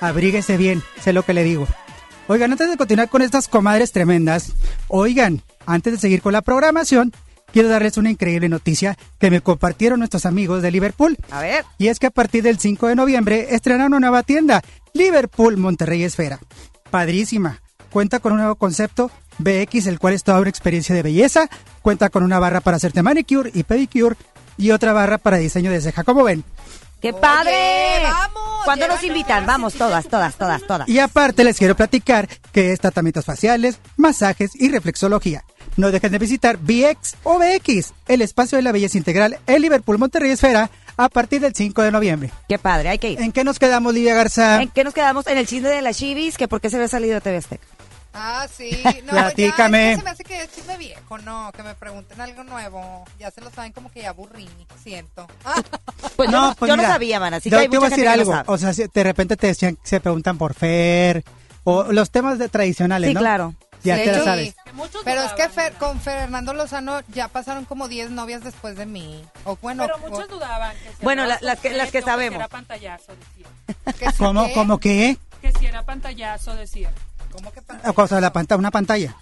abríguese 0.00 0.56
bien, 0.56 0.82
sé 1.00 1.12
lo 1.12 1.22
que 1.22 1.34
le 1.34 1.44
digo. 1.44 1.68
Oigan, 2.26 2.50
antes 2.50 2.68
de 2.68 2.76
continuar 2.76 3.08
con 3.08 3.22
estas 3.22 3.46
comadres 3.46 3.92
tremendas, 3.92 4.54
oigan, 4.88 5.42
antes 5.66 5.92
de 5.92 5.98
seguir 6.00 6.20
con 6.20 6.32
la 6.32 6.42
programación, 6.42 7.12
quiero 7.52 7.68
darles 7.68 7.96
una 7.96 8.10
increíble 8.10 8.48
noticia 8.48 8.98
que 9.20 9.30
me 9.30 9.40
compartieron 9.40 10.00
nuestros 10.00 10.26
amigos 10.26 10.62
de 10.62 10.72
Liverpool. 10.72 11.16
A 11.30 11.40
ver. 11.40 11.64
Y 11.78 11.86
es 11.86 12.00
que 12.00 12.08
a 12.08 12.10
partir 12.10 12.42
del 12.42 12.58
5 12.58 12.88
de 12.88 12.96
noviembre 12.96 13.54
estrenaron 13.54 13.92
una 13.92 14.00
nueva 14.00 14.24
tienda, 14.24 14.62
Liverpool 14.94 15.56
Monterrey 15.56 16.02
Esfera. 16.02 16.40
Padrísima. 16.90 17.60
Cuenta 17.90 18.18
con 18.18 18.32
un 18.32 18.38
nuevo 18.38 18.56
concepto, 18.56 19.12
BX, 19.38 19.86
el 19.86 20.00
cual 20.00 20.14
es 20.14 20.24
toda 20.24 20.40
una 20.40 20.50
experiencia 20.50 20.92
de 20.92 21.04
belleza. 21.04 21.48
Cuenta 21.82 22.10
con 22.10 22.24
una 22.24 22.40
barra 22.40 22.60
para 22.60 22.78
hacerte 22.78 23.04
manicure 23.04 23.52
y 23.54 23.62
pedicure 23.62 24.16
y 24.56 24.70
otra 24.70 24.92
barra 24.92 25.18
para 25.18 25.36
diseño 25.36 25.70
de 25.70 25.80
ceja. 25.80 26.02
Como 26.02 26.24
ven, 26.24 26.42
¡Qué 27.04 27.10
Oye, 27.10 27.20
padre! 27.20 28.00
vamos, 28.02 28.64
¿Cuándo 28.64 28.88
nos 28.88 29.04
invitan? 29.04 29.44
Vamos, 29.44 29.74
todas, 29.74 30.08
todas, 30.08 30.36
todas, 30.36 30.62
todas. 30.62 30.88
Y 30.88 31.00
aparte 31.00 31.44
les 31.44 31.58
quiero 31.58 31.76
platicar 31.76 32.26
que 32.50 32.72
es 32.72 32.80
tratamientos 32.80 33.26
faciales, 33.26 33.78
masajes 33.98 34.52
y 34.54 34.70
reflexología. 34.70 35.44
No 35.76 35.90
dejen 35.90 36.12
de 36.12 36.18
visitar 36.18 36.56
BX 36.56 37.16
o 37.24 37.38
BX, 37.38 37.92
el 38.08 38.22
espacio 38.22 38.56
de 38.56 38.62
la 38.62 38.72
belleza 38.72 38.96
integral 38.96 39.38
en 39.46 39.60
Liverpool 39.60 39.98
Monterrey 39.98 40.30
Esfera, 40.30 40.70
a 40.96 41.10
partir 41.10 41.42
del 41.42 41.54
5 41.54 41.82
de 41.82 41.92
noviembre. 41.92 42.30
Qué 42.48 42.58
padre, 42.58 42.88
hay 42.88 42.98
que 42.98 43.10
ir. 43.10 43.20
¿En 43.20 43.32
qué 43.32 43.44
nos 43.44 43.58
quedamos, 43.58 43.92
Livia 43.92 44.14
Garza? 44.14 44.62
¿En 44.62 44.70
qué 44.70 44.82
nos 44.82 44.94
quedamos? 44.94 45.26
En 45.26 45.36
el 45.36 45.46
chisme 45.46 45.68
de 45.68 45.82
las 45.82 45.98
chivis, 45.98 46.38
que 46.38 46.48
por 46.48 46.62
qué 46.62 46.70
se 46.70 46.76
había 46.76 46.88
salido 46.88 47.16
de 47.16 47.20
TV 47.20 47.36
Azteca. 47.36 47.66
Ah, 48.14 48.46
sí. 48.50 48.80
No, 49.04 49.10
Platícame. 49.12 49.78
Ya, 49.78 49.90
es 49.90 49.96
que 49.96 49.98
se 49.98 50.04
me 50.04 50.10
hace 50.10 50.24
que 50.24 50.42
es 50.42 50.54
chisme 50.54 50.76
viejo, 50.78 51.18
no, 51.18 51.50
que 51.54 51.62
me 51.62 51.74
pregunten 51.74 52.20
algo 52.20 52.44
nuevo. 52.44 53.04
Ya 53.18 53.30
se 53.30 53.40
lo 53.40 53.50
saben 53.50 53.72
como 53.72 53.90
que 53.90 54.02
ya 54.02 54.10
aburrí, 54.10 54.48
siento. 54.82 55.26
Pues 56.16 56.30
yo, 56.30 56.40
no, 56.40 56.54
pues 56.56 56.68
yo 56.68 56.76
no 56.76 56.82
mira, 56.82 56.92
sabía, 56.92 57.18
man, 57.18 57.34
así 57.34 57.50
yo 57.50 57.56
que 57.56 57.62
hay 57.62 57.68
te 57.68 57.76
voy 57.76 57.86
a 57.86 57.90
mucha 57.90 57.96
decir 57.96 58.08
gente 58.08 58.30
algo. 58.32 58.52
O 58.52 58.56
sea, 58.56 58.72
si 58.72 58.84
de 58.86 59.02
repente 59.02 59.36
te 59.36 59.48
decían, 59.48 59.76
se 59.82 59.98
preguntan 59.98 60.38
por 60.38 60.54
Fer, 60.54 61.24
o 61.64 61.84
los 61.92 62.10
temas 62.12 62.38
de 62.38 62.48
tradicionales, 62.48 63.08
Sí, 63.08 63.14
¿no? 63.14 63.20
claro. 63.20 63.54
Ya 63.82 63.96
Sí, 63.98 64.04
te 64.04 64.16
lo 64.16 64.24
sabes. 64.24 64.54
Pero 65.04 65.22
es 65.22 65.32
que. 65.32 65.50
Fer- 65.50 65.74
con 65.74 66.00
Fernando 66.00 66.54
Lozano 66.54 67.00
ya 67.08 67.26
pasaron 67.28 67.64
como 67.64 67.88
10 67.88 68.10
novias 68.12 68.44
después 68.44 68.76
de 68.76 68.86
mí. 68.86 69.24
O 69.44 69.56
bueno, 69.60 69.84
Pero 69.86 69.98
muchos 69.98 70.24
o- 70.30 70.34
dudaban. 70.34 70.72
Que 70.76 70.88
si 70.90 71.02
Bueno, 71.02 71.26
la- 71.26 71.38
las 71.42 71.58
que- 71.58 71.72
las 71.72 71.90
que 71.90 72.00
sabemos. 72.00 72.34
Que 72.38 72.44
era 72.44 72.48
pantallazo, 72.48 73.12
decía. 73.16 73.92
que 73.98 74.10
sí 74.12 74.16
¿Cómo, 74.18 74.46
que- 74.46 74.52
cómo 74.54 74.78
qué? 74.78 75.16
Que 75.42 75.52
si 75.52 75.66
era 75.66 75.82
pantallazo, 75.82 76.54
decía. 76.54 76.90
¿Cómo 77.34 77.52
que 77.52 77.60
O 77.88 77.92
cosa, 77.94 78.20
la 78.20 78.32
pantalla, 78.32 78.58
una 78.58 78.70
pantalla. 78.70 79.16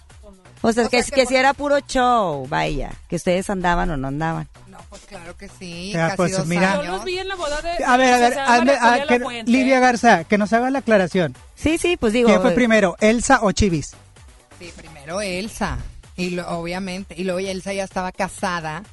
O 0.61 0.71
sea, 0.71 0.85
O 0.85 0.89
que, 0.89 1.01
sea, 1.03 1.09
que 1.09 1.15
que 1.15 1.21
por- 1.23 1.29
si 1.29 1.35
era 1.35 1.53
puro 1.53 1.79
show, 1.81 2.47
vaya, 2.47 2.91
que 3.09 3.17
ustedes 3.17 3.49
andaban 3.49 3.89
o 3.89 3.97
no 3.97 4.07
andaban. 4.07 4.47
No, 4.67 4.77
pues 4.89 5.01
claro 5.01 5.35
que 5.35 5.49
sí. 5.49 5.91
Ya, 5.91 6.05
casi 6.07 6.17
pues, 6.17 6.37
dos 6.37 6.47
mira. 6.47 6.77
Yo 6.77 6.91
los 6.93 7.03
vi 7.03 7.17
en 7.17 7.27
la 7.27 7.35
boda 7.35 7.61
de. 7.61 7.83
A 7.83 7.97
ver, 7.97 8.13
a 8.13 8.17
ver, 8.19 8.35
María 8.37 8.79
ah, 8.81 9.05
Julia 9.17 9.43
que-. 9.43 9.51
Livia 9.51 9.79
Garza, 9.81 10.23
que 10.23 10.37
nos 10.37 10.53
haga 10.53 10.69
la 10.69 10.79
aclaración. 10.79 11.35
Sí, 11.55 11.77
sí, 11.77 11.97
pues 11.97 12.13
digo. 12.13 12.29
¿Quién 12.29 12.41
fue 12.41 12.51
eh, 12.51 12.55
primero, 12.55 12.95
Elsa 13.01 13.39
o 13.41 13.51
Chivis? 13.51 13.91
Sí, 14.59 14.71
primero 14.75 15.19
Elsa. 15.19 15.79
Y 16.15 16.29
lo- 16.29 16.47
obviamente. 16.47 17.13
Y 17.17 17.25
luego 17.25 17.39
Elsa 17.39 17.73
ya 17.73 17.83
estaba 17.83 18.11
casada. 18.13 18.83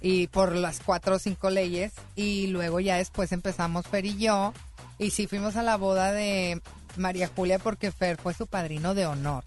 Y 0.00 0.28
por 0.28 0.54
las 0.54 0.78
cuatro 0.78 1.16
o 1.16 1.18
cinco 1.18 1.50
leyes. 1.50 1.92
Y 2.14 2.46
luego 2.48 2.78
ya 2.78 2.96
después 2.96 3.32
empezamos 3.32 3.86
Fer 3.88 4.04
y 4.06 4.18
yo. 4.18 4.54
Y 4.98 5.10
sí 5.10 5.26
fuimos 5.26 5.56
a 5.56 5.62
la 5.64 5.76
boda 5.76 6.12
de 6.12 6.60
María 6.98 7.30
Julia 7.34 7.58
porque 7.58 7.90
Fer 7.92 8.16
fue 8.20 8.34
su 8.34 8.46
padrino 8.46 8.94
de 8.94 9.06
honor. 9.06 9.44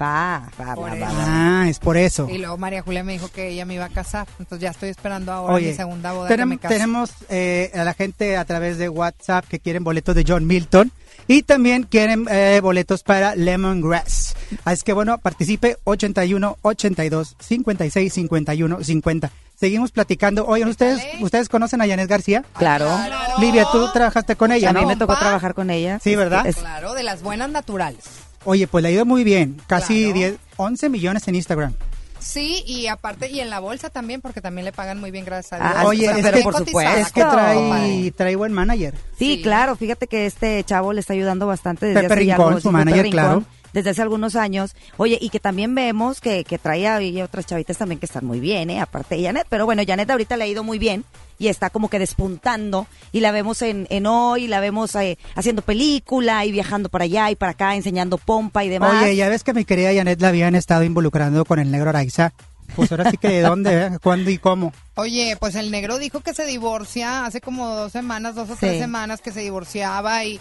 Va, 0.00 0.50
va, 0.60 0.74
Por 0.74 0.90
va, 0.90 0.94
va, 0.94 1.10
va. 1.10 1.62
Ah, 1.62 1.68
es 1.70 1.78
por 1.78 1.96
eso. 1.96 2.28
Y 2.30 2.36
luego 2.36 2.58
María 2.58 2.82
Julia 2.82 3.02
me 3.02 3.14
dijo 3.14 3.28
que 3.28 3.48
ella 3.48 3.64
me 3.64 3.74
iba 3.74 3.86
a 3.86 3.88
casar. 3.88 4.26
Entonces 4.38 4.62
ya 4.62 4.70
estoy 4.70 4.90
esperando 4.90 5.32
ahora 5.32 5.54
Oye, 5.54 5.70
mi 5.70 5.74
segunda 5.74 6.12
boda 6.12 6.28
que 6.28 6.34
tenem- 6.34 6.46
me 6.48 6.58
case. 6.58 6.74
tenemos 6.74 7.10
eh, 7.30 7.70
a 7.74 7.82
la 7.82 7.94
gente 7.94 8.36
a 8.36 8.44
través 8.44 8.76
de 8.76 8.90
WhatsApp 8.90 9.46
que 9.46 9.58
quieren 9.58 9.84
boletos 9.84 10.14
de 10.14 10.24
John 10.28 10.46
Milton 10.46 10.92
y 11.28 11.44
también 11.44 11.84
quieren 11.84 12.26
eh, 12.30 12.60
boletos 12.62 13.02
para 13.04 13.34
Lemongrass. 13.36 14.36
Así 14.66 14.82
que 14.84 14.92
bueno, 14.92 15.16
participe 15.16 15.78
81 15.84 16.58
82 16.60 17.36
56 17.40 18.12
51 18.12 18.84
50. 18.84 19.30
Seguimos 19.58 19.90
platicando. 19.90 20.46
Oigan, 20.46 20.68
¿ustedes. 20.68 21.02
¿ustedes 21.20 21.48
conocen 21.48 21.80
a 21.80 21.86
Janet 21.88 22.08
García? 22.08 22.44
Claro. 22.58 22.84
Claro. 22.86 23.38
Livia, 23.40 23.66
tú 23.72 23.88
trabajaste 23.92 24.36
con 24.36 24.52
ella, 24.52 24.70
A 24.70 24.72
mí 24.74 24.82
¿no? 24.82 24.86
me 24.88 24.96
tocó 24.96 25.16
trabajar 25.16 25.54
con 25.54 25.70
ella. 25.70 25.98
Sí, 26.02 26.14
¿verdad? 26.14 26.46
Es- 26.46 26.56
Claro, 26.56 26.92
de 26.94 27.02
las 27.02 27.22
buenas 27.22 27.48
naturales. 27.50 28.04
Oye, 28.44 28.66
pues 28.68 28.82
le 28.82 28.88
ha 28.88 28.92
ido 28.92 29.04
muy 29.06 29.24
bien. 29.24 29.60
Casi 29.66 30.04
Claro. 30.04 30.14
10, 30.18 30.36
11 30.56 30.88
millones 30.90 31.26
en 31.26 31.34
Instagram. 31.36 31.74
Sí, 32.18 32.64
y 32.66 32.86
aparte, 32.88 33.30
y 33.30 33.40
en 33.40 33.50
la 33.50 33.60
bolsa 33.60 33.88
también, 33.88 34.20
porque 34.20 34.40
también 34.40 34.64
le 34.64 34.72
pagan 34.72 34.98
muy 34.98 35.10
bien, 35.10 35.24
gracias 35.24 35.60
a 35.60 35.64
Ah, 35.68 35.72
Dios. 35.74 35.84
Oye, 35.86 36.08
O 36.08 36.14
sea, 36.16 36.18
es 36.28 36.32
que, 36.34 36.42
por 36.42 36.52
cotizada, 36.54 36.66
supuesto. 36.90 37.00
es 37.00 37.12
que 37.12 37.20
trae, 37.20 37.54
compadre. 37.54 38.10
trae 38.16 38.36
buen 38.36 38.52
manager. 38.52 38.94
Sí, 39.18 39.36
Sí. 39.36 39.42
claro, 39.42 39.76
fíjate 39.76 40.06
que 40.08 40.26
este 40.26 40.64
chavo 40.64 40.92
le 40.92 41.00
está 41.00 41.12
ayudando 41.12 41.46
bastante 41.46 41.86
desde 41.86 42.00
Pepe 42.02 42.14
hace 42.14 42.26
ya 42.26 42.36
Rincón, 42.36 42.54
su 42.60 42.68
Pepe 42.68 42.72
manager, 42.72 43.02
Rincón, 43.04 43.12
claro. 43.20 43.44
Desde 43.76 43.90
hace 43.90 44.00
algunos 44.00 44.36
años. 44.36 44.74
Oye, 44.96 45.18
y 45.20 45.28
que 45.28 45.38
también 45.38 45.74
vemos 45.74 46.22
que, 46.22 46.44
que 46.44 46.56
trae 46.56 47.22
otras 47.22 47.44
chavitas 47.44 47.76
también 47.76 47.98
que 47.98 48.06
están 48.06 48.24
muy 48.24 48.40
bien, 48.40 48.70
¿eh? 48.70 48.80
Aparte 48.80 49.16
de 49.16 49.24
Janet. 49.24 49.46
Pero 49.50 49.66
bueno, 49.66 49.82
Janet 49.86 50.08
ahorita 50.08 50.38
le 50.38 50.44
ha 50.44 50.46
ido 50.46 50.64
muy 50.64 50.78
bien 50.78 51.04
y 51.38 51.48
está 51.48 51.68
como 51.68 51.90
que 51.90 51.98
despuntando. 51.98 52.86
Y 53.12 53.20
la 53.20 53.32
vemos 53.32 53.60
en, 53.60 53.86
en 53.90 54.06
hoy, 54.06 54.46
la 54.46 54.60
vemos 54.60 54.94
eh, 54.94 55.18
haciendo 55.34 55.60
película 55.60 56.46
y 56.46 56.52
viajando 56.52 56.88
para 56.88 57.04
allá 57.04 57.30
y 57.30 57.36
para 57.36 57.52
acá, 57.52 57.76
enseñando 57.76 58.16
pompa 58.16 58.64
y 58.64 58.70
demás. 58.70 59.02
Oye, 59.02 59.14
ya 59.14 59.28
ves 59.28 59.44
que 59.44 59.52
mi 59.52 59.66
querida 59.66 59.92
Janet 59.92 60.22
la 60.22 60.28
habían 60.28 60.54
estado 60.54 60.82
involucrando 60.82 61.44
con 61.44 61.58
el 61.58 61.70
negro 61.70 61.90
Araiza. 61.90 62.32
Pues 62.76 62.90
ahora 62.92 63.10
sí 63.10 63.18
que 63.18 63.28
de 63.28 63.42
dónde, 63.42 63.78
eh? 63.78 63.98
cuándo 64.02 64.30
y 64.30 64.38
cómo. 64.38 64.72
Oye, 64.94 65.36
pues 65.38 65.54
el 65.54 65.70
negro 65.70 65.98
dijo 65.98 66.20
que 66.20 66.32
se 66.32 66.46
divorcia 66.46 67.26
hace 67.26 67.42
como 67.42 67.68
dos 67.68 67.92
semanas, 67.92 68.36
dos 68.36 68.48
o 68.48 68.56
tres 68.56 68.78
semanas 68.78 69.20
que 69.20 69.32
se 69.32 69.40
divorciaba 69.40 70.24
y... 70.24 70.40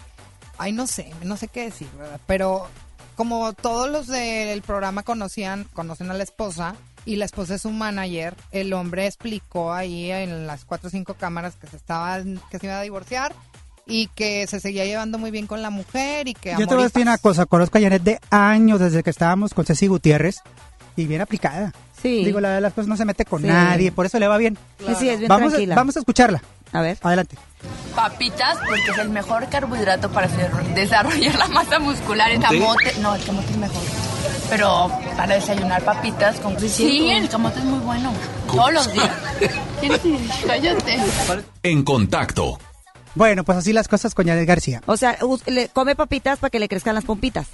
Ay, 0.57 0.71
no 0.71 0.87
sé, 0.87 1.11
no 1.21 1.35
sé 1.35 1.49
qué 1.49 1.63
decir, 1.63 1.89
¿verdad? 1.99 2.17
Pero 2.25 2.69
como 3.15 3.53
todos 3.53 3.89
los 3.89 4.07
del 4.07 4.61
programa 4.61 5.03
conocían, 5.03 5.65
conocen 5.73 6.09
a 6.11 6.13
la 6.13 6.23
esposa 6.23 6.75
y 7.05 7.17
la 7.17 7.25
esposa 7.25 7.55
es 7.55 7.65
un 7.65 7.77
manager, 7.77 8.35
el 8.51 8.73
hombre 8.73 9.05
explicó 9.07 9.73
ahí 9.73 10.11
en 10.11 10.47
las 10.47 10.65
cuatro 10.65 10.87
o 10.87 10.91
cinco 10.91 11.13
cámaras 11.13 11.55
que 11.55 11.67
se 11.67 11.77
estaba, 11.77 12.19
que 12.49 12.59
se 12.59 12.65
iba 12.65 12.79
a 12.79 12.81
divorciar 12.81 13.33
y 13.87 14.07
que 14.15 14.47
se 14.47 14.59
seguía 14.59 14.85
llevando 14.85 15.17
muy 15.19 15.29
bien 15.31 15.45
con 15.45 15.61
la 15.61 15.69
mujer 15.69 16.27
y 16.27 16.33
que 16.33 16.55
Yo 16.57 16.67
te 16.67 16.73
voy 16.73 16.83
a 16.83 16.87
decir 16.87 17.03
una 17.03 17.17
cosa, 17.19 17.45
conozco 17.45 17.77
a 17.77 17.81
Janet 17.81 18.01
de 18.01 18.19
años 18.31 18.79
desde 18.79 19.03
que 19.03 19.11
estábamos 19.11 19.53
con 19.53 19.65
Ceci 19.65 19.87
Gutiérrez 19.87 20.37
y 20.95 21.05
bien 21.05 21.21
aplicada. 21.21 21.71
Sí. 22.01 22.25
Digo, 22.25 22.39
la 22.39 22.55
de 22.55 22.61
las 22.61 22.73
cosas 22.73 22.87
no 22.87 22.97
se 22.97 23.05
mete 23.05 23.25
con 23.25 23.41
Sí. 23.41 23.47
nadie, 23.47 23.91
por 23.91 24.05
eso 24.07 24.17
le 24.19 24.27
va 24.27 24.37
bien. 24.37 24.57
Sí, 24.79 24.95
sí, 24.99 25.09
es 25.09 25.19
bien 25.19 25.29
Vamos 25.29 25.53
a, 25.53 25.75
vamos 25.75 25.95
a 25.95 25.99
escucharla. 25.99 26.41
A 26.71 26.81
ver. 26.81 26.97
Adelante. 27.01 27.37
Papitas, 27.95 28.57
porque 28.67 28.91
es 28.91 28.97
el 28.97 29.09
mejor 29.09 29.47
carbohidrato 29.49 30.09
para 30.11 30.27
hacer- 30.27 30.51
desarrollar 30.73 31.35
la 31.35 31.47
masa 31.47 31.79
muscular. 31.79 32.29
El 32.31 32.41
camote, 32.41 32.93
no, 32.99 33.15
el 33.15 33.23
camote 33.23 33.51
es 33.51 33.57
mejor. 33.57 33.81
Pero 34.49 34.91
para 35.15 35.35
desayunar 35.35 35.81
papitas 35.83 36.39
con... 36.39 36.59
Sí, 36.59 37.09
el 37.09 37.29
camote 37.29 37.59
es 37.59 37.65
muy 37.65 37.79
bueno. 37.79 38.11
Todos 38.47 38.73
los 38.73 38.93
días. 38.93 39.09
Cállate. 40.47 40.99
En 41.63 41.83
contacto. 41.83 42.59
Bueno, 43.15 43.43
pues 43.43 43.57
así 43.57 43.71
las 43.73 43.87
cosas 43.87 44.13
con 44.13 44.25
García. 44.45 44.81
O 44.85 44.97
sea, 44.97 45.17
le, 45.45 45.69
come 45.69 45.95
papitas 45.95 46.39
para 46.39 46.49
que 46.51 46.59
le 46.59 46.67
crezcan 46.67 46.95
las 46.95 47.05
pompitas. 47.05 47.47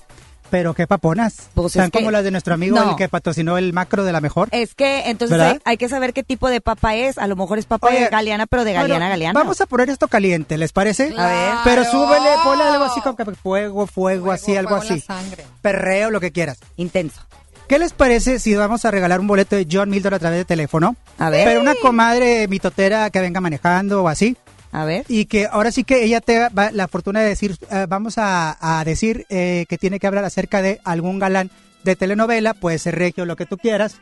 Pero 0.52 0.74
qué 0.76 0.86
paponas. 0.86 1.50
Pues 1.56 1.68
Están 1.76 1.86
es 1.86 1.92
que- 1.92 2.00
como 2.00 2.12
las 2.12 2.24
de 2.24 2.30
nuestro 2.32 2.54
amigo, 2.54 2.76
No. 2.78 2.92
el 2.92 2.96
que 2.98 3.10
patrocinó 3.10 3.58
el 3.58 3.74
macro 3.74 4.04
de 4.04 4.12
la 4.12 4.22
mejor. 4.22 4.50
Es 4.52 4.76
que 4.76 5.10
entonces 5.10 5.40
hay, 5.40 5.60
hay 5.66 5.78
que 5.78 5.90
saber 5.90 6.14
qué 6.14 6.24
tipo 6.24 6.50
de 6.50 6.62
papa 6.62 6.94
es. 6.96 7.18
A 7.18 7.26
lo 7.28 7.36
mejor 7.36 7.58
es 7.58 7.66
papa 7.66 7.88
Oye, 7.88 8.02
de 8.02 8.08
galeana, 8.10 8.46
pero 8.46 8.64
de 8.64 8.74
galeana 8.74 8.94
a 8.94 8.98
Bueno, 9.00 9.10
galeana. 9.10 9.40
Vamos 9.40 9.62
a 9.62 9.66
poner 9.66 9.90
esto 9.90 10.08
caliente, 10.08 10.58
¿les 10.58 10.72
parece? 10.74 11.14
A 11.18 11.26
ver. 11.28 11.54
Pero 11.64 11.86
súbele, 11.86 12.30
ponle 12.44 12.64
algo 12.66 12.84
así 12.84 13.02
como 13.02 13.16
que 13.16 13.26
fuego, 13.26 13.88
fuego, 13.88 13.88
Fuego, 13.88 14.32
así, 14.32 14.56
algo 14.56 14.70
fuego 14.78 14.84
en 14.84 14.90
la 14.90 14.96
así. 14.96 15.06
sangre. 15.06 15.46
Perreo, 15.62 16.12
lo 16.12 16.20
que 16.20 16.32
quieras. 16.32 16.60
Intenso. 16.78 17.22
¿Qué 17.68 17.80
les 17.80 17.94
parece 17.94 18.40
si 18.40 18.54
vamos 18.54 18.84
a 18.84 18.92
regalar 18.92 19.22
un 19.22 19.28
boleto 19.28 19.56
de 19.56 19.66
John 19.72 19.90
Milton 19.90 20.14
a 20.16 20.20
través 20.20 20.40
de 20.40 20.44
teléfono? 20.46 20.98
A 21.18 21.30
ver. 21.30 21.46
Pero 21.48 21.62
una 21.62 21.74
comadre 21.76 22.50
mitotera 22.50 23.10
que 23.10 23.22
venga 23.22 23.40
manejando 23.40 24.04
o 24.04 24.10
así. 24.10 24.36
A 24.72 24.86
ver. 24.86 25.06
Y 25.10 25.26
que 25.26 25.48
ahora 25.52 25.72
sí 25.72 25.84
que 25.84 26.04
ella 26.04 26.22
tenga 26.22 26.50
va- 26.50 26.72
la 26.72 26.88
fortuna 26.88 27.20
de 27.22 27.28
decir, 27.30 27.58
eh, 27.70 27.86
vamos 27.90 28.18
a, 28.18 28.58
a 28.80 28.84
decir 28.86 29.26
eh, 29.30 29.66
que 29.68 29.78
tiene 29.78 30.00
que 30.00 30.08
hablar 30.08 30.24
acerca 30.24 30.62
de 30.62 30.80
algún 30.84 31.20
galán 31.20 31.50
de 31.84 31.96
telenovela, 31.96 32.54
puede 32.54 32.78
ser 32.80 32.96
regio, 32.96 33.26
lo 33.26 33.36
que 33.36 33.46
tú 33.46 33.58
quieras, 33.58 33.96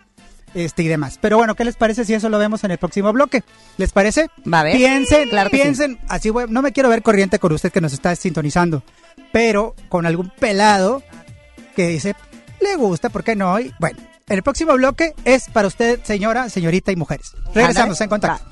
este 0.54 0.84
y 0.84 0.88
demás. 0.88 1.18
Pero 1.22 1.38
bueno, 1.38 1.56
¿qué 1.56 1.64
les 1.66 1.76
parece 1.76 2.06
si 2.06 2.14
eso 2.14 2.30
lo 2.30 2.38
vemos 2.40 2.64
en 2.64 2.72
el 2.72 2.78
próximo 2.78 3.12
bloque? 3.14 3.44
¿Les 3.78 3.92
parece? 3.92 4.28
Va 4.52 4.60
a 4.60 4.64
ver. 4.64 4.76
Piensen, 4.78 5.30
Claro 5.30 5.50
piensen, 5.50 5.98
así 6.08 6.30
voy- 6.30 6.46
no 6.50 6.62
me 6.62 6.72
quiero 6.72 6.90
ver 6.90 7.02
corriente 7.02 7.40
con 7.40 7.52
usted 7.54 7.72
que 7.72 7.82
nos 7.82 7.94
está 7.94 8.16
sintonizando, 8.16 8.84
pero 9.32 9.76
con 9.90 10.06
algún 10.06 10.30
pelado 10.30 11.02
que 11.76 11.88
dice, 11.88 12.16
le 12.62 12.76
gusta, 12.76 13.10
¿por 13.10 13.24
qué 13.24 13.36
no? 13.36 13.60
Y 13.60 13.74
bueno, 13.80 13.98
el 14.28 14.44
próximo 14.44 14.74
bloque 14.74 15.14
es 15.26 15.46
para 15.52 15.68
usted, 15.68 16.00
señora, 16.04 16.50
señorita 16.50 16.92
y 16.92 16.96
mujeres. 16.96 17.32
Regresamos 17.56 18.00
en 18.02 18.10
contacto. 18.10 18.44
Va. 18.46 18.52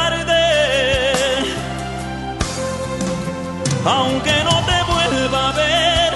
Aunque 3.85 4.43
no 4.43 4.63
te 4.65 4.83
vuelva 4.91 5.49
a 5.49 5.51
ver, 5.53 6.13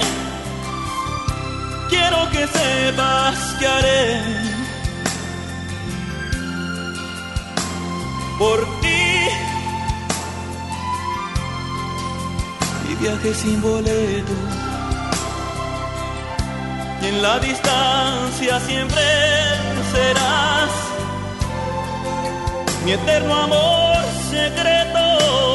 quiero 1.90 2.30
que 2.30 2.48
sepas 2.48 3.38
que 3.60 3.68
haré 3.68 4.22
por 8.38 8.60
ti. 8.82 9.28
Y 12.90 12.96
viaje 13.02 13.34
sin 13.34 13.62
boleto. 13.62 14.34
Y 17.02 17.08
en 17.08 17.22
la 17.22 17.40
distancia 17.40 18.60
siempre 18.60 19.04
serás 19.92 20.70
mi 22.84 22.92
eterno 22.92 23.34
amor 23.36 23.98
secreto. 24.30 25.55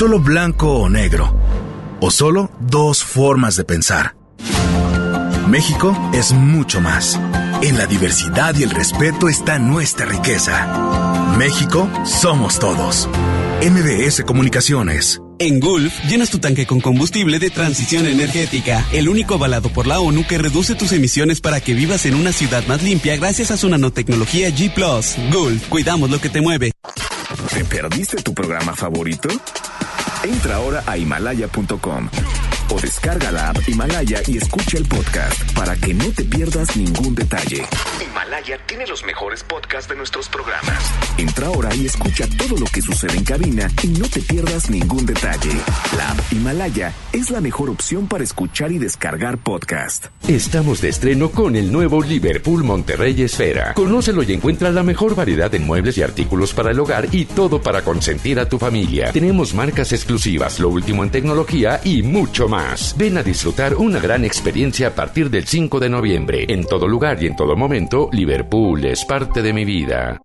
solo 0.00 0.18
blanco 0.18 0.78
o 0.78 0.88
negro, 0.88 1.36
o 2.00 2.10
solo 2.10 2.50
dos 2.58 3.04
formas 3.04 3.56
de 3.56 3.64
pensar. 3.64 4.16
México 5.46 5.94
es 6.14 6.32
mucho 6.32 6.80
más. 6.80 7.20
En 7.60 7.76
la 7.76 7.84
diversidad 7.84 8.54
y 8.56 8.62
el 8.62 8.70
respeto 8.70 9.28
está 9.28 9.58
nuestra 9.58 10.06
riqueza. 10.06 11.36
México 11.36 11.86
somos 12.06 12.58
todos. 12.58 13.10
MBS 13.60 14.22
Comunicaciones. 14.24 15.20
En 15.38 15.60
Gulf, 15.60 15.92
llenas 16.08 16.30
tu 16.30 16.38
tanque 16.38 16.64
con 16.64 16.80
combustible 16.80 17.38
de 17.38 17.50
transición 17.50 18.06
energética, 18.06 18.82
el 18.92 19.06
único 19.06 19.34
avalado 19.34 19.68
por 19.68 19.86
la 19.86 20.00
ONU 20.00 20.26
que 20.26 20.38
reduce 20.38 20.74
tus 20.76 20.92
emisiones 20.92 21.42
para 21.42 21.60
que 21.60 21.74
vivas 21.74 22.06
en 22.06 22.14
una 22.14 22.32
ciudad 22.32 22.66
más 22.66 22.82
limpia 22.82 23.16
gracias 23.16 23.50
a 23.50 23.58
su 23.58 23.68
nanotecnología 23.68 24.48
G⁇ 24.48 24.72
Gulf, 25.30 25.68
cuidamos 25.68 26.08
lo 26.08 26.18
que 26.22 26.30
te 26.30 26.40
mueve. 26.40 26.72
¿Te 27.52 27.64
perdiste 27.66 28.16
tu 28.22 28.32
programa 28.32 28.74
favorito? 28.74 29.28
Entra 30.22 30.56
ahora 30.56 30.82
a 30.86 30.96
himalaya.com 30.98 32.49
o 32.72 32.80
descarga 32.80 33.30
la 33.32 33.50
app 33.50 33.68
Himalaya 33.68 34.22
y 34.26 34.36
escucha 34.36 34.78
el 34.78 34.84
podcast 34.84 35.52
para 35.52 35.76
que 35.76 35.92
no 35.94 36.10
te 36.12 36.24
pierdas 36.24 36.76
ningún 36.76 37.14
detalle. 37.14 37.64
Himalaya 38.04 38.58
tiene 38.66 38.86
los 38.86 39.04
mejores 39.04 39.42
podcasts 39.44 39.88
de 39.88 39.96
nuestros 39.96 40.28
programas. 40.28 40.78
Entra 41.18 41.48
ahora 41.48 41.74
y 41.74 41.86
escucha 41.86 42.26
todo 42.38 42.58
lo 42.58 42.66
que 42.66 42.80
sucede 42.82 43.16
en 43.16 43.24
cabina 43.24 43.68
y 43.82 43.88
no 43.88 44.08
te 44.08 44.20
pierdas 44.20 44.70
ningún 44.70 45.04
detalle. 45.06 45.52
La 45.96 46.10
app 46.10 46.32
Himalaya 46.32 46.92
es 47.12 47.30
la 47.30 47.40
mejor 47.40 47.70
opción 47.70 48.06
para 48.06 48.24
escuchar 48.24 48.72
y 48.72 48.78
descargar 48.78 49.38
podcast. 49.38 50.06
Estamos 50.28 50.80
de 50.80 50.90
estreno 50.90 51.30
con 51.30 51.56
el 51.56 51.72
nuevo 51.72 52.02
Liverpool 52.02 52.62
Monterrey 52.62 53.20
Esfera. 53.22 53.74
Conócelo 53.74 54.22
y 54.22 54.32
encuentra 54.32 54.70
la 54.70 54.82
mejor 54.82 55.14
variedad 55.14 55.50
de 55.50 55.58
muebles 55.58 55.98
y 55.98 56.02
artículos 56.02 56.54
para 56.54 56.70
el 56.70 56.78
hogar 56.78 57.08
y 57.12 57.24
todo 57.24 57.60
para 57.60 57.82
consentir 57.82 58.38
a 58.38 58.48
tu 58.48 58.58
familia. 58.58 59.12
Tenemos 59.12 59.54
marcas 59.54 59.92
exclusivas, 59.92 60.60
lo 60.60 60.68
último 60.68 61.02
en 61.02 61.10
tecnología 61.10 61.80
y 61.82 62.02
mucho 62.02 62.48
más. 62.48 62.59
Ven 62.96 63.18
a 63.18 63.22
disfrutar 63.22 63.74
una 63.76 63.98
gran 63.98 64.24
experiencia 64.24 64.88
a 64.88 64.94
partir 64.94 65.30
del 65.30 65.46
5 65.46 65.80
de 65.80 65.88
noviembre. 65.88 66.44
En 66.48 66.64
todo 66.64 66.86
lugar 66.86 67.22
y 67.22 67.26
en 67.26 67.36
todo 67.36 67.56
momento, 67.56 68.08
Liverpool 68.12 68.84
es 68.84 69.04
parte 69.04 69.42
de 69.42 69.52
mi 69.52 69.64
vida. 69.64 70.20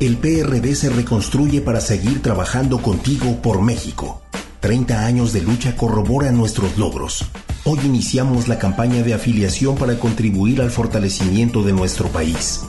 El 0.00 0.16
PRD 0.16 0.74
se 0.74 0.90
reconstruye 0.90 1.60
para 1.60 1.80
seguir 1.80 2.22
trabajando 2.22 2.78
contigo 2.78 3.40
por 3.42 3.62
México. 3.62 4.22
30 4.60 5.04
años 5.04 5.32
de 5.32 5.42
lucha 5.42 5.76
corroboran 5.76 6.36
nuestros 6.36 6.76
logros. 6.78 7.24
Hoy 7.64 7.78
iniciamos 7.84 8.48
la 8.48 8.58
campaña 8.58 9.02
de 9.02 9.14
afiliación 9.14 9.76
para 9.76 9.98
contribuir 9.98 10.62
al 10.62 10.70
fortalecimiento 10.70 11.62
de 11.62 11.72
nuestro 11.72 12.08
país. 12.08 12.62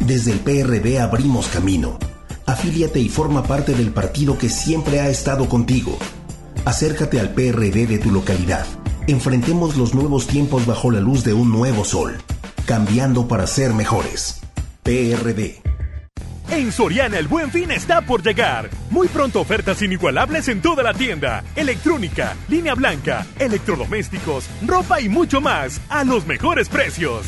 Desde 0.00 0.32
el 0.32 0.40
PRD 0.40 1.00
abrimos 1.00 1.46
camino. 1.48 1.98
Afíliate 2.44 3.00
y 3.00 3.08
forma 3.08 3.42
parte 3.44 3.74
del 3.74 3.90
partido 3.90 4.36
que 4.36 4.48
siempre 4.48 5.00
ha 5.00 5.08
estado 5.08 5.48
contigo. 5.48 5.98
Acércate 6.66 7.20
al 7.20 7.30
PRD 7.30 7.86
de 7.86 7.98
tu 7.98 8.10
localidad. 8.10 8.66
Enfrentemos 9.06 9.76
los 9.76 9.94
nuevos 9.94 10.26
tiempos 10.26 10.66
bajo 10.66 10.90
la 10.90 10.98
luz 10.98 11.22
de 11.22 11.32
un 11.32 11.52
nuevo 11.52 11.84
sol, 11.84 12.18
cambiando 12.66 13.28
para 13.28 13.46
ser 13.46 13.72
mejores. 13.72 14.40
PRD. 14.82 15.62
En 16.50 16.72
Soriana 16.72 17.20
el 17.20 17.28
buen 17.28 17.52
fin 17.52 17.70
está 17.70 18.00
por 18.00 18.24
llegar. 18.24 18.68
Muy 18.90 19.06
pronto 19.06 19.40
ofertas 19.40 19.80
inigualables 19.80 20.48
en 20.48 20.60
toda 20.60 20.82
la 20.82 20.92
tienda. 20.92 21.44
Electrónica, 21.54 22.34
línea 22.48 22.74
blanca, 22.74 23.24
electrodomésticos, 23.38 24.48
ropa 24.66 25.00
y 25.00 25.08
mucho 25.08 25.40
más 25.40 25.80
a 25.88 26.02
los 26.02 26.26
mejores 26.26 26.68
precios. 26.68 27.26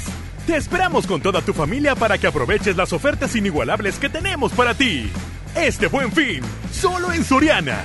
Te 0.49 0.57
esperamos 0.57 1.07
con 1.07 1.21
toda 1.21 1.43
tu 1.43 1.53
familia 1.53 1.95
para 1.95 2.19
que 2.19 2.27
aproveches 2.27 2.77
las 2.77 2.93
ofertas 2.93 3.37
inigualables 3.37 4.01
que 4.01 4.09
tenemos 4.09 4.51
para 4.51 4.75
ti. 4.75 5.09
Este 5.55 5.87
buen 5.87 6.11
fin, 6.11 6.41
solo 6.73 7.13
en 7.13 7.23
Soriana. 7.23 7.85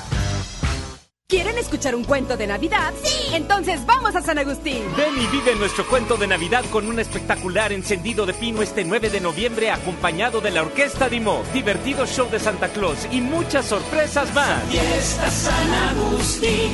¿Quieren 1.81 1.95
escuchar 1.95 1.95
un 1.95 2.03
cuento 2.03 2.37
de 2.37 2.45
Navidad? 2.45 2.93
¡Sí! 3.03 3.33
Entonces 3.33 3.83
vamos 3.87 4.15
a 4.15 4.21
San 4.21 4.37
Agustín. 4.37 4.83
Ven 4.95 5.17
y 5.17 5.25
vive 5.27 5.55
nuestro 5.55 5.87
cuento 5.87 6.15
de 6.15 6.27
Navidad 6.27 6.63
con 6.71 6.87
un 6.87 6.99
espectacular 6.99 7.73
encendido 7.73 8.27
de 8.27 8.35
pino 8.35 8.61
este 8.61 8.83
9 8.83 9.09
de 9.09 9.19
noviembre 9.19 9.71
acompañado 9.71 10.41
de 10.41 10.51
la 10.51 10.61
Orquesta 10.61 11.09
Dimo, 11.09 11.41
divertido 11.53 12.05
show 12.05 12.29
de 12.29 12.39
Santa 12.39 12.67
Claus 12.67 13.07
y 13.11 13.19
muchas 13.19 13.65
sorpresas 13.65 14.31
más. 14.35 14.63
Fiesta 14.65 15.31
San 15.31 15.73
Agustín, 15.73 16.71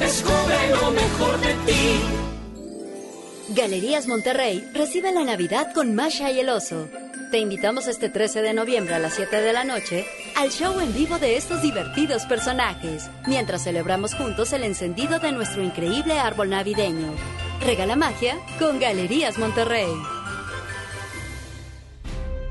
descubre 0.00 0.70
lo 0.80 0.90
mejor 0.90 1.40
de 1.40 1.54
ti. 1.72 2.00
Galerías 3.50 4.08
Monterrey 4.08 4.68
recibe 4.74 5.12
la 5.12 5.22
Navidad 5.22 5.72
con 5.72 5.94
Masha 5.94 6.32
y 6.32 6.40
el 6.40 6.48
Oso. 6.48 6.88
Te 7.30 7.38
invitamos 7.38 7.88
este 7.88 8.08
13 8.08 8.40
de 8.40 8.54
noviembre 8.54 8.94
a 8.94 8.98
las 9.00 9.14
7 9.14 9.40
de 9.40 9.52
la 9.52 9.64
noche 9.64 10.06
al 10.36 10.50
show 10.50 10.78
en 10.80 10.94
vivo 10.94 11.18
de 11.18 11.36
estos 11.36 11.60
divertidos 11.60 12.24
personajes, 12.24 13.10
mientras 13.26 13.64
celebramos 13.64 14.14
juntos 14.14 14.52
el 14.52 14.62
encendido 14.62 15.18
de 15.18 15.32
nuestro 15.32 15.62
increíble 15.62 16.18
árbol 16.18 16.50
navideño. 16.50 17.12
Regala 17.60 17.96
magia 17.96 18.36
con 18.60 18.78
Galerías 18.78 19.38
Monterrey. 19.38 20.15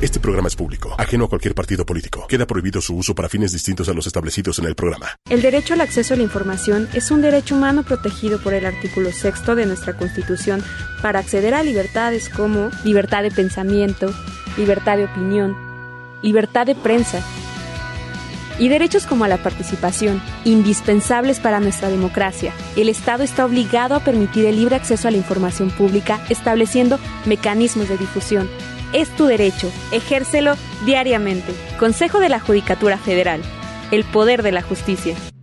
Este 0.00 0.18
programa 0.18 0.48
es 0.48 0.56
público, 0.56 0.94
ajeno 0.96 1.26
a 1.26 1.28
cualquier 1.28 1.54
partido 1.54 1.84
político. 1.84 2.26
Queda 2.26 2.46
prohibido 2.46 2.80
su 2.80 2.96
uso 2.96 3.14
para 3.14 3.28
fines 3.28 3.52
distintos 3.52 3.86
a 3.90 3.92
los 3.92 4.06
establecidos 4.06 4.58
en 4.58 4.64
el 4.64 4.74
programa. 4.74 5.14
El 5.28 5.42
derecho 5.42 5.74
al 5.74 5.82
acceso 5.82 6.14
a 6.14 6.16
la 6.16 6.22
información 6.22 6.88
es 6.94 7.10
un 7.10 7.20
derecho 7.20 7.54
humano 7.54 7.82
protegido 7.82 8.38
por 8.38 8.54
el 8.54 8.64
artículo 8.64 9.12
sexto 9.12 9.54
de 9.54 9.66
nuestra 9.66 9.98
Constitución 9.98 10.64
para 11.02 11.18
acceder 11.18 11.52
a 11.52 11.62
libertades 11.62 12.30
como 12.30 12.70
libertad 12.82 13.22
de 13.22 13.30
pensamiento, 13.30 14.10
libertad 14.56 14.96
de 14.96 15.04
opinión, 15.04 15.54
libertad 16.22 16.64
de 16.64 16.76
prensa 16.76 17.22
y 18.58 18.68
derechos 18.68 19.04
como 19.04 19.24
a 19.24 19.28
la 19.28 19.42
participación, 19.42 20.22
indispensables 20.46 21.40
para 21.40 21.60
nuestra 21.60 21.90
democracia. 21.90 22.54
El 22.74 22.88
Estado 22.88 23.22
está 23.22 23.44
obligado 23.44 23.94
a 23.94 24.00
permitir 24.00 24.46
el 24.46 24.56
libre 24.56 24.76
acceso 24.76 25.08
a 25.08 25.10
la 25.10 25.18
información 25.18 25.70
pública, 25.70 26.24
estableciendo 26.30 26.98
mecanismos 27.26 27.90
de 27.90 27.98
difusión. 27.98 28.48
Es 28.92 29.08
tu 29.16 29.26
derecho, 29.26 29.70
ejércelo 29.92 30.54
diariamente. 30.84 31.52
Consejo 31.78 32.18
de 32.18 32.28
la 32.28 32.40
Judicatura 32.40 32.98
Federal. 32.98 33.40
El 33.92 34.04
poder 34.04 34.42
de 34.42 34.50
la 34.50 34.62
justicia. 34.62 35.14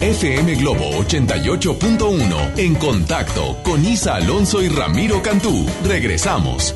FM 0.00 0.56
Globo 0.56 0.90
88.1 1.02 2.58
en 2.58 2.74
contacto 2.74 3.56
con 3.62 3.84
Isa 3.84 4.16
Alonso 4.16 4.62
y 4.62 4.68
Ramiro 4.68 5.22
Cantú. 5.22 5.66
Regresamos. 5.84 6.74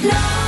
¿Qué 0.00 0.47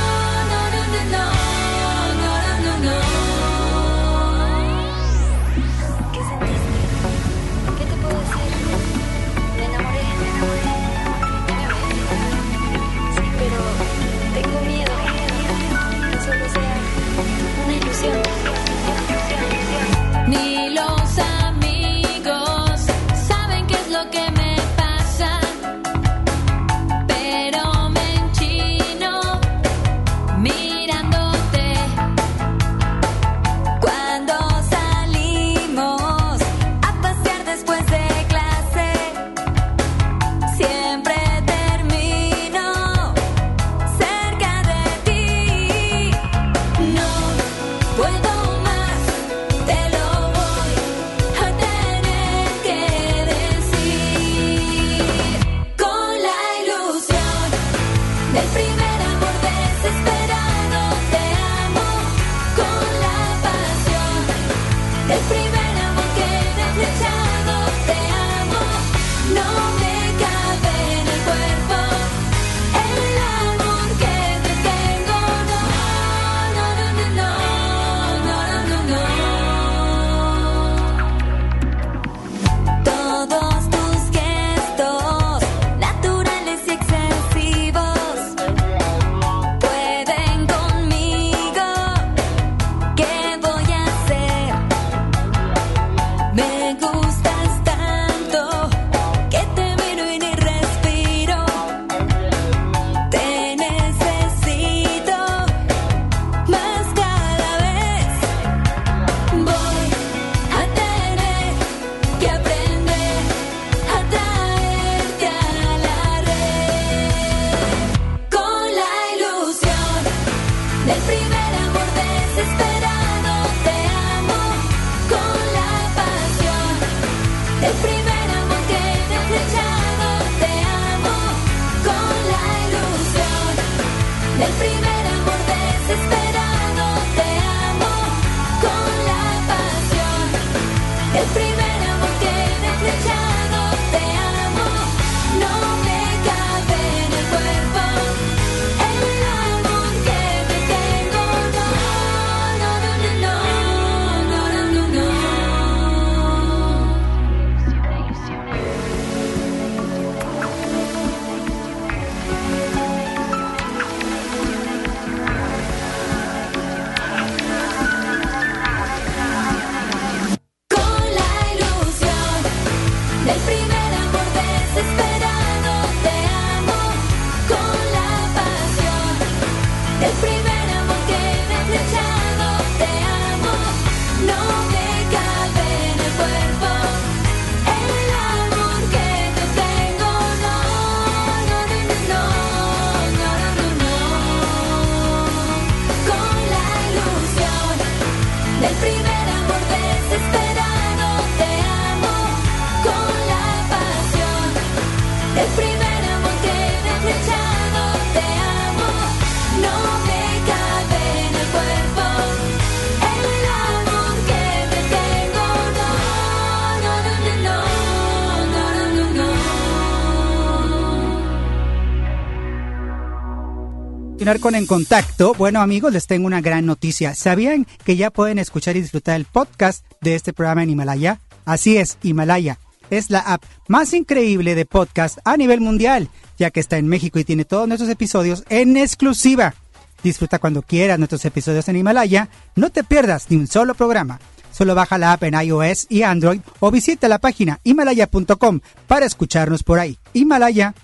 continuar 224.21 224.39
con 224.39 224.53
En 224.53 224.67
Contacto, 224.67 225.33
bueno 225.33 225.61
amigos, 225.61 225.91
les 225.91 226.05
tengo 226.05 226.27
una 226.27 226.41
gran 226.41 226.67
noticia. 226.67 227.15
¿Sabían 227.15 227.65
que 227.83 227.95
ya 227.95 228.11
pueden 228.11 228.37
escuchar 228.37 228.77
y 228.77 228.81
disfrutar 228.81 229.15
el 229.15 229.25
podcast 229.25 229.83
de 229.99 230.13
este 230.13 230.31
programa 230.31 230.61
en 230.61 230.69
Himalaya? 230.69 231.19
Así 231.43 231.75
es, 231.77 231.97
Himalaya. 232.03 232.59
Es 232.91 233.09
la 233.09 233.17
app 233.17 233.43
más 233.67 233.93
increíble 233.93 234.53
de 234.53 234.67
podcast 234.67 235.17
a 235.25 235.37
nivel 235.37 235.59
mundial, 235.59 236.07
ya 236.37 236.51
que 236.51 236.59
está 236.59 236.77
en 236.77 236.85
México 236.85 237.17
y 237.17 237.23
tiene 237.23 237.45
todos 237.45 237.67
nuestros 237.67 237.89
episodios 237.89 238.43
en 238.49 238.77
exclusiva. 238.77 239.55
Disfruta 240.03 240.37
cuando 240.37 240.61
quieras 240.61 240.99
nuestros 240.99 241.25
episodios 241.25 241.67
en 241.67 241.77
Himalaya. 241.77 242.29
No 242.55 242.69
te 242.69 242.83
pierdas 242.83 243.25
ni 243.31 243.37
un 243.37 243.47
solo 243.47 243.73
programa. 243.73 244.19
Solo 244.51 244.75
baja 244.75 244.99
la 244.99 245.13
app 245.13 245.23
en 245.23 245.33
iOS 245.33 245.87
y 245.89 246.03
Android 246.03 246.41
o 246.59 246.69
visita 246.69 247.07
la 247.07 247.17
página 247.17 247.59
himalaya.com 247.63 248.59
para 248.85 249.07
escucharnos 249.07 249.63
por 249.63 249.79
ahí. 249.79 249.97
Himalaya, 250.13 250.75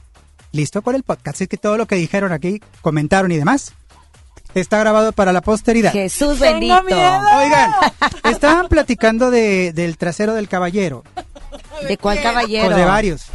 listo 0.52 0.82
con 0.82 0.95
el 0.95 1.04
podcast. 1.04 1.41
Es 1.41 1.48
que 1.48 1.58
todo 1.58 1.78
lo 1.78 1.86
que 1.88 1.95
dijeron 1.95 2.32
aquí, 2.32 2.62
comentaron 2.82 3.32
y 3.32 3.38
demás, 3.38 3.74
está 4.54 4.80
grabado 4.80 5.12
para 5.12 5.34
la 5.34 5.41
posteridad. 5.41 5.91
Jesús 5.91 6.39
bendito. 6.39 6.76
Oigan, 6.78 7.72
estaban 8.24 8.68
platicando 8.68 9.30
de, 9.32 9.74
del 9.74 9.98
trasero 9.98 10.34
del 10.34 10.48
caballero. 10.48 11.04
¿De 11.88 11.98
cuál 11.98 12.22
caballero? 12.22 12.74
O 12.76 12.78
de 12.78 12.86
varios. 12.86 13.26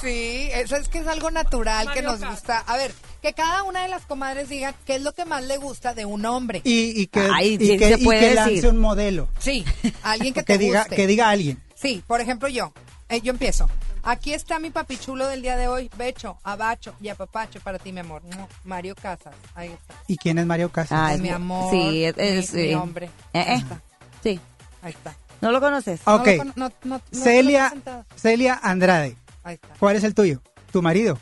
Sí, 0.00 0.50
eso 0.52 0.76
es 0.76 0.88
que 0.88 0.98
es 0.98 1.06
algo 1.06 1.30
natural 1.30 1.90
que 1.92 2.02
nos 2.02 2.22
gusta. 2.22 2.58
A 2.66 2.76
ver, 2.76 2.92
que 3.22 3.32
cada 3.32 3.62
una 3.62 3.82
de 3.82 3.88
las 3.88 4.02
comadres 4.04 4.48
diga 4.50 4.74
qué 4.84 4.96
es 4.96 5.02
lo 5.02 5.12
que 5.12 5.24
más 5.24 5.42
le 5.44 5.56
gusta 5.56 5.94
de 5.94 6.04
un 6.04 6.26
hombre. 6.26 6.60
Y, 6.64 7.00
y 7.00 7.06
que, 7.06 7.26
Ay, 7.32 7.56
y 7.58 7.66
sí 7.66 7.78
que, 7.78 7.94
se 7.94 8.00
y 8.00 8.04
puede 8.04 8.20
que 8.20 8.26
decir. 8.30 8.36
lance 8.52 8.68
un 8.68 8.78
modelo. 8.78 9.28
Sí, 9.38 9.64
alguien 10.02 10.34
que 10.34 10.40
Que 10.44 10.54
te 10.54 10.58
diga, 10.58 10.80
guste. 10.80 10.96
que 10.96 11.06
diga 11.06 11.30
alguien. 11.30 11.62
Sí, 11.74 12.02
por 12.06 12.20
ejemplo 12.20 12.48
yo. 12.48 12.72
Eh, 13.08 13.20
yo 13.22 13.30
empiezo. 13.32 13.68
Aquí 14.06 14.34
está 14.34 14.58
mi 14.58 14.70
papichulo 14.70 15.26
del 15.28 15.40
día 15.40 15.56
de 15.56 15.66
hoy. 15.66 15.90
Becho, 15.96 16.36
abacho 16.42 16.94
y 17.00 17.08
apapacho 17.08 17.60
para 17.60 17.78
ti, 17.78 17.90
mi 17.92 18.00
amor. 18.00 18.22
Mario 18.64 18.94
Casas. 18.94 19.34
Ahí 19.54 19.70
está. 19.70 19.94
¿Y 20.06 20.18
quién 20.18 20.38
es 20.38 20.44
Mario 20.46 20.70
Casas? 20.70 20.98
Ah, 21.00 21.14
Es 21.14 21.20
mi 21.20 21.30
amor. 21.30 21.70
sí, 21.70 22.04
es- 22.04 22.16
mi- 22.16 22.22
es, 22.22 22.52
mi, 22.52 22.60
eh, 22.62 22.76
hombre. 22.76 23.06
eh, 23.32 23.38
Ahí 23.40 23.54
eh. 23.54 23.62
está. 23.62 23.80
Sí. 24.22 24.40
Ahí 24.82 24.92
está. 24.92 25.16
¿No 25.40 25.50
lo 25.52 25.60
conoces? 25.60 26.00
Ok. 26.04 26.26
No 26.26 26.32
lo 26.32 26.38
cono- 26.38 26.52
no- 26.56 26.68
no- 26.68 26.72
no 26.84 27.00
te 27.00 27.16
lo 27.16 27.22
Celia. 27.22 27.72
Celia 28.16 28.60
Andrade. 28.62 29.16
Ahí 29.42 29.54
está. 29.54 29.68
¿Cuál 29.78 29.96
es 29.96 30.04
el 30.04 30.14
tuyo? 30.14 30.42
¿Tu 30.70 30.82
marido? 30.82 31.18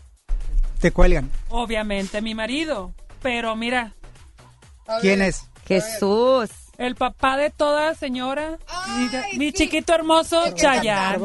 Te 0.80 0.90
cuelgan. 0.90 1.30
Obviamente 1.50 2.20
mi 2.20 2.34
marido. 2.34 2.92
Pero 3.22 3.54
mira, 3.54 3.94
¿Quién 5.00 5.22
es? 5.22 5.44
Jesús. 5.66 6.50
El 6.84 6.94
papá 6.96 7.36
de 7.36 7.50
toda 7.50 7.94
señora, 7.94 8.58
mi, 8.96 9.38
mi 9.38 9.52
chiquito 9.52 9.94
hermoso, 9.94 10.50
Chayanne. 10.54 11.18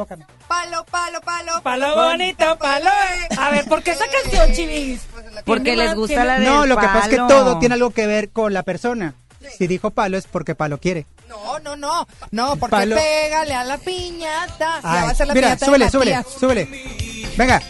Palo, 0.48 0.86
palo, 0.90 1.20
palo. 1.22 1.62
Palo 1.62 1.96
bonito, 1.96 2.58
palo. 2.58 2.90
eh. 2.90 3.36
A 3.38 3.50
ver, 3.52 3.66
¿por 3.66 3.84
qué 3.84 3.92
esa 3.92 4.06
canción, 4.10 4.52
chivis? 4.54 5.02
Porque 5.46 5.64
Tiene 5.66 5.84
les 5.86 5.96
gusta 5.96 6.08
tiene- 6.16 6.26
la 6.26 6.34
del 6.40 6.44
No, 6.46 6.66
lo 6.66 6.78
que 6.78 6.86
pasa 6.88 7.00
es 7.00 7.10
que 7.10 7.18
todo 7.18 7.60
tiene 7.60 7.76
algo 7.76 7.90
que 7.92 8.08
ver 8.08 8.30
con 8.30 8.54
la 8.54 8.64
persona. 8.64 9.14
Si 9.58 9.68
dijo 9.68 9.92
palo 9.92 10.18
es 10.18 10.26
porque 10.28 10.56
palo 10.56 10.80
quiere. 10.80 11.06
No, 11.30 11.60
no, 11.60 11.76
no. 11.76 12.08
No, 12.32 12.56
porque 12.58 12.76
Palo. 12.78 12.96
pégale 12.96 13.54
a 13.54 13.64
la 13.64 13.78
piñata. 13.78 14.80
Ya 14.82 14.92
Ay, 14.92 15.04
va 15.04 15.10
a 15.10 15.16
ser 15.16 15.28
la 15.28 15.34
mira, 15.34 15.48
piñata 15.48 15.66
de 15.66 15.66
súbele, 15.66 15.90
súbele, 15.92 16.24
súbele. 16.40 17.34
Venga, 17.38 17.62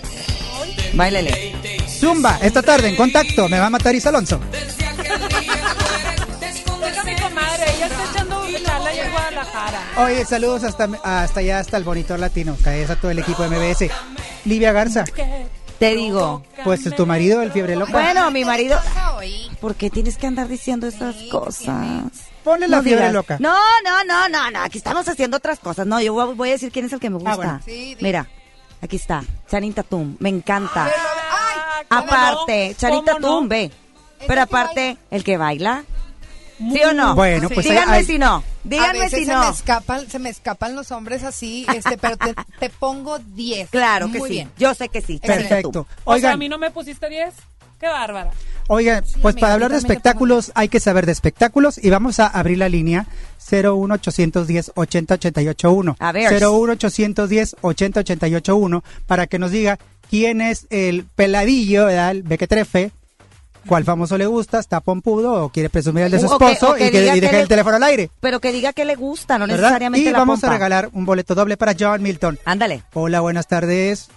Báilele. 0.93 1.55
Zumba, 1.87 2.37
esta 2.41 2.61
tarde 2.61 2.89
en 2.89 2.95
contacto. 2.95 3.49
Me 3.49 3.59
va 3.59 3.67
a 3.67 3.69
matar 3.69 3.93
Isa 3.95 4.09
Alonso. 4.09 4.39
Guadalajara. 9.17 9.81
Oye, 9.97 10.25
saludos 10.25 10.63
hasta, 10.63 10.89
hasta 11.03 11.39
allá, 11.39 11.59
hasta 11.59 11.77
el 11.77 11.83
bonito 11.83 12.15
latino. 12.17 12.55
Que 12.63 12.83
es 12.83 12.89
a 12.89 12.95
todo 12.95 13.11
el 13.11 13.19
equipo 13.19 13.43
de 13.47 13.49
MBS. 13.49 13.89
Livia 14.45 14.71
Garza, 14.71 15.05
Te 15.79 15.95
digo. 15.95 16.43
pues 16.63 16.83
tu 16.95 17.05
marido, 17.05 17.41
el 17.41 17.51
fiebre 17.51 17.75
loca. 17.75 17.91
Bueno, 17.91 18.29
mi 18.31 18.45
marido. 18.45 18.79
¿Por 19.59 19.75
qué 19.75 19.89
tienes 19.89 20.17
que 20.17 20.27
andar 20.27 20.47
diciendo 20.47 20.87
esas 20.87 21.15
cosas? 21.31 21.85
Ponle 22.43 22.67
la 22.67 22.77
No 22.77 22.83
fiebre 22.83 23.01
digas. 23.07 23.13
loca. 23.13 23.37
No, 23.39 23.55
no, 23.83 24.03
no, 24.05 24.29
no, 24.29 24.51
no. 24.51 24.61
Aquí 24.61 24.77
estamos 24.77 25.07
haciendo 25.07 25.37
otras 25.37 25.59
cosas. 25.59 25.85
No, 25.87 25.99
yo 25.99 26.13
voy 26.35 26.49
a 26.49 26.51
decir 26.53 26.71
quién 26.71 26.85
es 26.85 26.93
el 26.93 26.99
que 26.99 27.09
me 27.09 27.15
gusta. 27.15 27.31
Ah, 27.31 27.35
bueno. 27.35 27.59
Sí, 27.65 27.95
di- 27.95 28.03
Mira, 28.03 28.27
aquí 28.81 28.95
está. 28.95 29.23
Channing 29.49 29.73
Tatum. 29.73 30.15
Me 30.19 30.29
encanta. 30.29 30.85
Ay, 30.85 31.85
¿cómo 31.89 32.01
aparte, 32.03 32.69
no? 32.69 32.75
Channing 32.75 32.99
¿Cómo 33.05 33.15
Tatum, 33.17 33.43
no? 33.43 33.49
ve. 33.49 33.71
Pero 34.25 34.41
aparte, 34.41 34.97
el 35.11 35.23
que 35.23 35.37
baila. 35.37 35.83
¿Sí 36.57 36.81
o 36.83 36.93
no? 36.93 37.13
Bueno, 37.15 37.49
pues 37.49 37.65
Díganme 37.67 37.91
hay- 37.93 37.99
hay- 37.99 38.05
si 38.05 38.17
no. 38.17 38.35
a 38.37 38.43
Díganme 38.63 38.99
veces 38.99 39.19
si 39.19 39.25
se 39.25 39.33
no. 39.33 39.39
me 39.41 39.49
escapan, 39.49 40.09
se 40.09 40.19
me 40.19 40.29
escapan 40.29 40.75
los 40.75 40.91
hombres 40.91 41.23
así, 41.23 41.65
este, 41.73 41.97
pero 41.97 42.17
te, 42.17 42.33
te 42.59 42.69
pongo 42.69 43.19
10. 43.19 43.69
Claro 43.69 44.11
que 44.11 44.19
Muy 44.19 44.29
sí. 44.29 44.35
bien. 44.35 44.51
Yo 44.57 44.73
sé 44.73 44.89
que 44.89 45.01
sí. 45.01 45.19
Perfecto. 45.19 45.69
Tatum. 45.69 45.81
O 45.81 45.85
sea, 45.85 46.13
a 46.13 46.15
Oigan, 46.15 46.39
mí 46.39 46.49
no 46.49 46.57
me 46.57 46.71
pusiste 46.71 47.07
10. 47.09 47.33
Qué 47.79 47.85
bárbara. 47.87 48.31
Oigan, 48.69 49.03
pues 49.21 49.35
amiga, 49.35 49.39
para 49.39 49.53
hablar 49.53 49.71
de 49.71 49.77
espectáculos 49.77 50.51
hay 50.55 50.67
que 50.67 50.79
saber 50.79 51.05
de 51.05 51.11
espectáculos 51.11 51.77
y 51.81 51.91
vamos 51.91 52.19
a 52.19 52.25
abrir 52.25 52.57
la 52.57 52.69
línea 52.69 53.05
01810 53.39 54.71
80881. 54.75 55.95
A 55.99 56.11
ver. 56.11 56.31
01810 56.33 57.55
80881 57.61 58.83
para 59.05 59.27
que 59.27 59.37
nos 59.39 59.51
diga 59.51 59.77
quién 60.09 60.41
es 60.41 60.65
el 60.71 61.05
peladillo, 61.15 61.85
¿verdad? 61.85 62.11
El 62.11 62.23
bequetrefe, 62.23 62.91
cuál 63.67 63.83
famoso 63.83 64.17
le 64.17 64.25
gusta, 64.25 64.59
está 64.59 64.79
pompudo 64.81 65.45
o 65.45 65.49
quiere 65.49 65.69
presumir 65.69 66.05
el 66.05 66.11
de 66.11 66.19
su 66.19 66.25
O 66.27 66.37
que- 66.39 66.51
esposo 66.53 66.71
o 66.73 66.75
que 66.75 66.87
y 66.87 66.91
que 66.91 66.97
y 67.01 67.01
deje 67.05 67.21
que 67.21 67.31
le- 67.31 67.41
el 67.41 67.47
teléfono 67.47 67.75
al 67.75 67.83
aire. 67.83 68.09
Pero 68.19 68.39
que 68.39 68.51
diga 68.51 68.73
que 68.73 68.85
le 68.85 68.95
gusta, 68.95 69.37
no 69.37 69.45
¿verdad? 69.45 69.61
necesariamente 69.63 70.09
Y 70.09 70.11
la 70.11 70.19
vamos 70.19 70.39
pompa. 70.39 70.47
a 70.47 70.53
regalar 70.57 70.89
un 70.93 71.05
boleto 71.05 71.35
doble 71.35 71.57
para 71.57 71.75
John 71.79 72.01
Milton. 72.01 72.39
Ándale. 72.45 72.83
Hola, 72.93 73.19
buenas 73.19 73.47
tardes. 73.47 74.09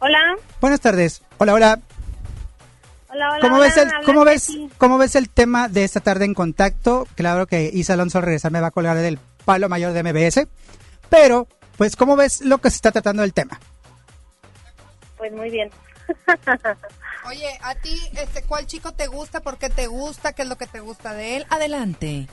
Hola, 0.00 0.18
Buenas 0.60 0.80
tardes. 0.80 1.22
Hola, 1.38 1.54
hola. 1.54 1.78
hola, 3.08 3.30
hola. 3.30 3.40
¿Cómo 3.40 3.56
hola, 3.56 3.64
ves 3.66 3.76
el 3.78 3.90
cómo 4.04 4.24
ves 4.24 4.52
cómo 4.78 4.98
ves 4.98 5.14
el 5.16 5.28
tema 5.30 5.68
de 5.68 5.84
esta 5.84 6.00
tarde 6.00 6.24
en 6.26 6.34
contacto? 6.34 7.08
Claro 7.14 7.46
que 7.46 7.70
Isa 7.72 7.94
Alonso 7.94 8.18
al 8.18 8.24
regresar 8.24 8.52
me 8.52 8.60
va 8.60 8.66
a 8.68 8.70
colgar 8.72 8.96
del 8.98 9.18
palo 9.46 9.68
mayor 9.70 9.92
de 9.94 10.02
MBS, 10.02 10.48
pero 11.08 11.46
pues 11.78 11.96
cómo 11.96 12.16
ves 12.16 12.40
lo 12.42 12.58
que 12.58 12.68
se 12.70 12.76
está 12.76 12.90
tratando 12.92 13.22
del 13.22 13.32
tema. 13.32 13.58
Pues 15.16 15.32
muy 15.32 15.48
bien. 15.50 15.70
Oye, 17.28 17.58
a 17.62 17.74
ti, 17.74 18.00
este, 18.16 18.42
¿cuál 18.42 18.66
chico 18.66 18.92
te 18.92 19.06
gusta? 19.06 19.40
¿Por 19.40 19.58
qué 19.58 19.68
te 19.70 19.86
gusta? 19.86 20.32
¿Qué 20.32 20.42
es 20.42 20.48
lo 20.48 20.56
que 20.56 20.66
te 20.66 20.80
gusta 20.80 21.12
de 21.14 21.36
él? 21.36 21.46
Adelante. 21.50 22.26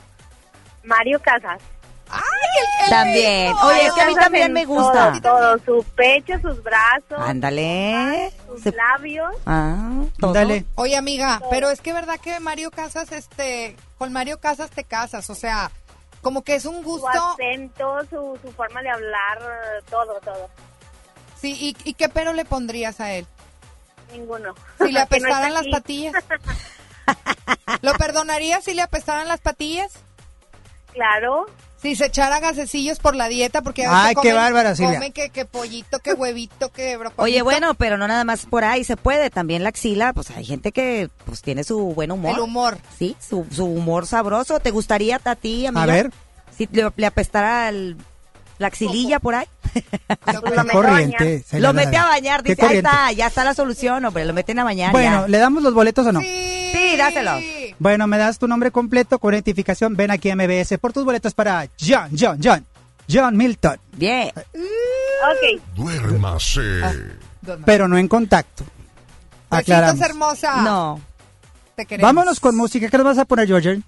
Mario 0.83 1.19
Casas. 1.21 1.61
¡Ay, 2.09 2.21
el, 2.59 2.83
el 2.85 2.89
También. 2.91 3.47
rico! 3.53 3.65
Oye, 3.67 3.85
es 3.87 3.93
que 3.93 4.01
a 4.01 4.05
mí 4.07 4.15
también 4.15 4.53
me 4.53 4.65
gusta. 4.65 5.19
Todo, 5.21 5.39
todo, 5.39 5.59
su 5.81 5.83
pecho, 5.95 6.33
sus 6.41 6.61
brazos, 6.61 7.17
Ándale. 7.17 8.31
sus 8.47 8.61
Se- 8.61 8.71
labios. 8.73 9.33
Ah, 9.47 10.03
todo. 10.19 10.33
Dale. 10.33 10.65
Oye, 10.75 10.95
amiga, 10.95 11.41
pero 11.49 11.69
es 11.69 11.81
que 11.81 11.93
verdad 11.93 12.19
que 12.19 12.39
Mario 12.39 12.69
Casas, 12.69 13.11
este, 13.11 13.75
con 13.97 14.13
Mario 14.13 14.39
Casas 14.39 14.69
te 14.69 14.83
casas, 14.83 15.29
o 15.31 15.35
sea, 15.35 15.71
como 16.21 16.43
que 16.43 16.55
es 16.55 16.65
un 16.65 16.83
Su 16.83 16.83
gusto. 16.83 17.07
acento, 17.33 17.99
su, 18.09 18.37
su 18.43 18.51
forma 18.51 18.81
de 18.83 18.89
hablar, 18.89 19.39
todo, 19.89 20.19
todo. 20.23 20.49
Sí, 21.39 21.57
¿y, 21.59 21.89
y 21.89 21.93
qué 21.95 22.09
pero 22.09 22.33
le 22.33 22.45
pondrías 22.45 22.99
a 22.99 23.11
él? 23.13 23.25
Ninguno. 24.13 24.53
Si 24.79 24.85
le 24.85 24.93
no 24.93 24.99
apestaran 25.01 25.53
las 25.53 25.67
patillas. 25.67 26.13
¿Lo 27.81 27.93
perdonarías 27.95 28.63
si 28.63 28.73
le 28.73 28.81
apestaran 28.81 29.27
las 29.27 29.41
patillas? 29.41 29.91
Claro. 30.93 31.45
Si 31.81 31.97
se 31.97 32.05
echara 32.05 32.39
gasecillos 32.39 32.99
por 32.99 33.13
la 33.13 33.27
dieta, 33.27 33.61
porque 33.61 33.85
a 33.85 34.05
Ay, 34.05 34.15
qué 34.21 34.29
comen- 34.31 34.35
bárbara, 34.35 34.73
Silvia. 34.73 34.93
Comen 34.93 35.11
que, 35.11 35.29
que 35.31 35.43
pollito, 35.43 35.99
que 35.99 36.13
huevito, 36.13 36.71
que 36.71 36.95
brócoli. 36.95 37.29
Oye, 37.29 37.41
bueno, 37.41 37.73
pero 37.73 37.97
no 37.97 38.07
nada 38.07 38.23
más 38.23 38.45
por 38.45 38.63
ahí 38.63 38.85
se 38.85 38.95
puede, 38.95 39.29
también 39.29 39.63
la 39.63 39.69
axila, 39.69 40.13
pues 40.13 40.29
hay 40.31 40.45
gente 40.45 40.71
que 40.71 41.09
pues 41.25 41.41
tiene 41.41 41.65
su 41.65 41.77
buen 41.93 42.11
humor. 42.11 42.35
El 42.35 42.39
humor. 42.39 42.77
Sí, 42.97 43.17
su, 43.19 43.45
su 43.51 43.65
humor 43.65 44.07
sabroso. 44.07 44.61
¿Te 44.61 44.71
gustaría 44.71 45.19
a 45.21 45.35
ti, 45.35 45.65
amiga? 45.65 45.83
A 45.83 45.85
ver. 45.87 46.11
Si 46.57 46.69
le, 46.71 46.89
le 46.95 47.05
apestara 47.05 47.67
el- 47.67 47.97
la 48.63 48.69
axililla 48.69 49.19
por 49.19 49.35
ahí. 49.35 49.45
Corriente. 50.71 51.43
Lo 51.53 51.73
mete 51.73 51.97
a 51.97 52.05
bañar, 52.05 52.41
dice, 52.43 52.65
ahí 52.65 52.77
está, 52.77 53.11
ya 53.11 53.27
está 53.27 53.43
la 53.43 53.53
solución, 53.53 54.03
hombre, 54.05 54.25
lo 54.25 54.33
meten 54.33 54.57
a 54.59 54.63
bañar 54.63 54.91
Bueno, 54.91 55.21
ya. 55.21 55.27
¿le 55.27 55.37
damos 55.37 55.61
los 55.63 55.73
boletos 55.73 56.07
o 56.07 56.11
no? 56.11 56.21
Sí, 56.21 56.95
dáselos. 56.97 57.41
Bueno, 57.79 58.07
me 58.07 58.17
das 58.17 58.39
tu 58.39 58.47
nombre 58.47 58.71
completo 58.71 59.19
con 59.19 59.33
identificación. 59.33 59.95
Ven 59.95 60.11
aquí 60.11 60.29
a 60.29 60.35
MBS 60.35 60.77
por 60.79 60.93
tus 60.93 61.05
boletos 61.05 61.33
para 61.33 61.67
John, 61.79 62.09
John, 62.17 62.39
John. 62.43 62.65
John 63.11 63.35
Milton. 63.35 63.77
Bien. 63.97 64.31
Ok. 64.35 65.61
Duérmase. 65.75 66.81
Pero 67.65 67.87
no 67.87 67.97
en 67.97 68.07
contacto. 68.07 68.63
Besitos, 69.51 69.59
Aclaramos. 69.59 70.01
hermosa. 70.01 70.61
No. 70.61 71.01
Te 71.75 71.85
queremos. 71.85 72.07
Vámonos 72.07 72.39
con 72.39 72.55
música. 72.55 72.87
¿Qué 72.89 72.97
nos 72.97 73.05
vas 73.05 73.17
a 73.17 73.25
poner, 73.25 73.47
George? 73.47 73.81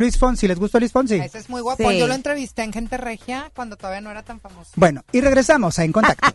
Luis 0.00 0.18
Fonsi. 0.18 0.48
¿Les 0.48 0.58
gustó 0.58 0.80
Luis 0.80 0.92
Fonsi? 0.92 1.16
Ese 1.16 1.38
es 1.38 1.50
muy 1.50 1.60
guapo. 1.60 1.90
Sí. 1.90 1.98
Yo 1.98 2.06
lo 2.06 2.14
entrevisté 2.14 2.62
en 2.62 2.72
Gente 2.72 2.96
Regia 2.96 3.52
cuando 3.54 3.76
todavía 3.76 4.00
no 4.00 4.10
era 4.10 4.22
tan 4.22 4.40
famoso. 4.40 4.70
Bueno, 4.76 5.04
y 5.12 5.20
regresamos 5.20 5.78
a 5.78 5.84
En 5.84 5.92
Contacto. 5.92 6.26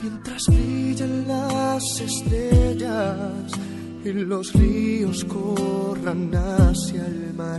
Mientras 0.00 0.46
brillan 0.46 1.26
las 1.26 2.00
estrellas 2.00 3.59
y 4.04 4.12
los 4.12 4.52
ríos 4.54 5.24
corran 5.24 6.30
hacia 6.34 7.06
el 7.06 7.34
mar 7.34 7.58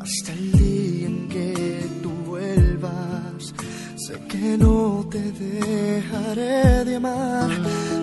hasta 0.00 0.32
el 0.32 0.52
día 0.52 1.06
en 1.06 1.28
que 1.28 1.86
tú 2.02 2.10
vuelvas. 2.26 3.54
Sé 3.96 4.14
que 4.28 4.56
no 4.58 5.06
te 5.10 5.32
dejaré 5.32 6.84
de 6.84 6.96
amar 6.96 7.50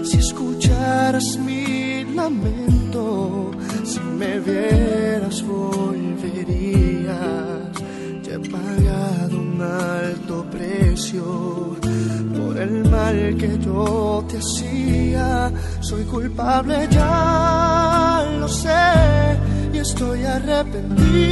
si 0.03 0.17
escucharas 0.17 1.37
mi 1.39 2.03
lamento, 2.13 3.51
si 3.83 3.99
me 3.99 4.39
vieras 4.39 5.43
volverías. 5.43 7.17
Ya 8.23 8.35
he 8.35 8.39
pagado 8.39 9.39
un 9.39 9.61
alto 9.61 10.45
precio 10.51 11.75
el 12.61 12.89
mal 12.89 13.35
que 13.37 13.57
yo 13.59 14.23
te 14.29 14.37
hacía. 14.37 15.51
Soy 15.79 16.03
culpable, 16.03 16.87
ya 16.91 18.25
lo 18.39 18.47
sé, 18.47 19.37
y 19.73 19.77
estoy 19.77 20.23
arrepentido. 20.25 21.29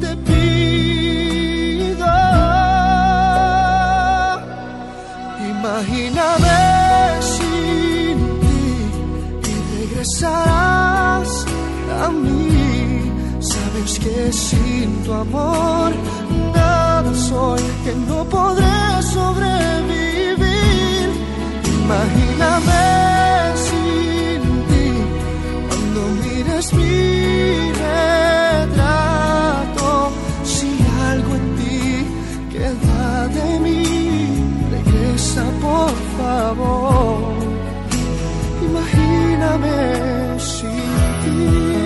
Te 0.00 0.16
pido, 0.28 2.06
imagíname 5.54 6.58
sin 7.34 8.18
ti 8.42 9.50
y 9.50 9.54
regresarás 9.78 11.30
a 12.04 12.08
mí. 12.10 13.12
Sabes 13.40 13.98
que 14.00 14.32
sin 14.32 14.88
tu 15.04 15.12
amor 15.12 15.92
que 17.28 17.92
no 18.08 18.24
podré 18.24 19.02
sobrevivir. 19.02 20.46
Imagíname 21.82 22.86
sin 23.66 24.42
ti 24.68 24.88
cuando 25.68 26.00
mires 26.22 26.72
mi 26.72 27.72
retrato. 28.52 29.88
Si 30.44 30.70
algo 31.10 31.34
en 31.34 31.46
ti 31.56 31.80
queda 32.52 33.26
de 33.36 33.48
mí, 33.58 33.82
regresa 34.70 35.44
por 35.60 35.94
favor. 36.18 37.34
Imagíname 38.62 39.78
sin 40.38 40.94
ti. 41.24 41.85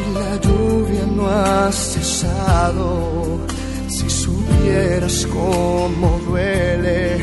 Y 0.00 0.14
la 0.18 0.30
lluvia 0.44 1.04
no 1.06 1.28
ha 1.28 1.70
cesado. 1.72 3.40
Si 3.88 4.08
supieras 4.08 5.26
cómo 5.26 6.20
duele 6.26 7.16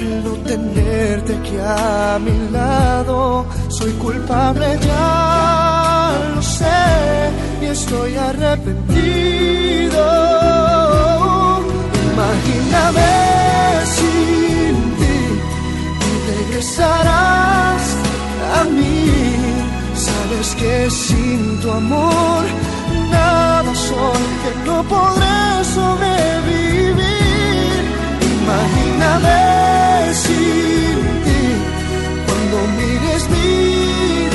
el 0.00 0.24
no 0.24 0.32
tenerte 0.50 1.36
aquí 1.36 1.56
a 1.58 2.18
mi 2.20 2.50
lado, 2.50 3.46
soy 3.68 3.92
culpable, 3.92 4.78
ya 4.80 6.12
lo 6.34 6.42
sé, 6.42 6.84
y 7.62 7.66
estoy 7.66 8.14
arrepentido. 8.16 10.04
Imagíname 12.12 13.12
sin 13.96 14.74
ti 14.98 15.18
y 16.08 16.12
regresarás 16.30 17.84
a 18.58 18.64
mí. 18.64 19.37
Sabes 20.38 20.54
que 20.54 20.86
sin 20.88 21.58
tu 21.60 21.68
amor 21.68 22.44
nada 23.10 23.74
soy, 23.74 24.22
que 24.42 24.50
no 24.70 24.84
podré 24.84 25.64
sobrevivir. 25.64 26.94
Imagíname 28.36 30.14
sin 30.14 30.96
ti 31.24 31.42
cuando 32.24 32.56
mires 32.78 33.22
mi 33.30 33.50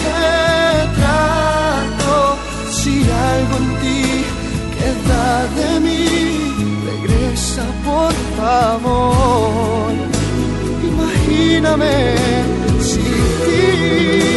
retrato. 0.09 2.15
Si 2.69 2.93
algo 3.31 3.55
en 3.63 3.69
ti 3.81 4.03
queda 4.75 5.25
de 5.57 5.69
mí, 5.85 6.03
regresa 6.85 7.65
por 7.85 8.13
favor. 8.37 9.91
Imagíname 10.83 11.95
sin 12.81 13.21
ti. 13.45 14.32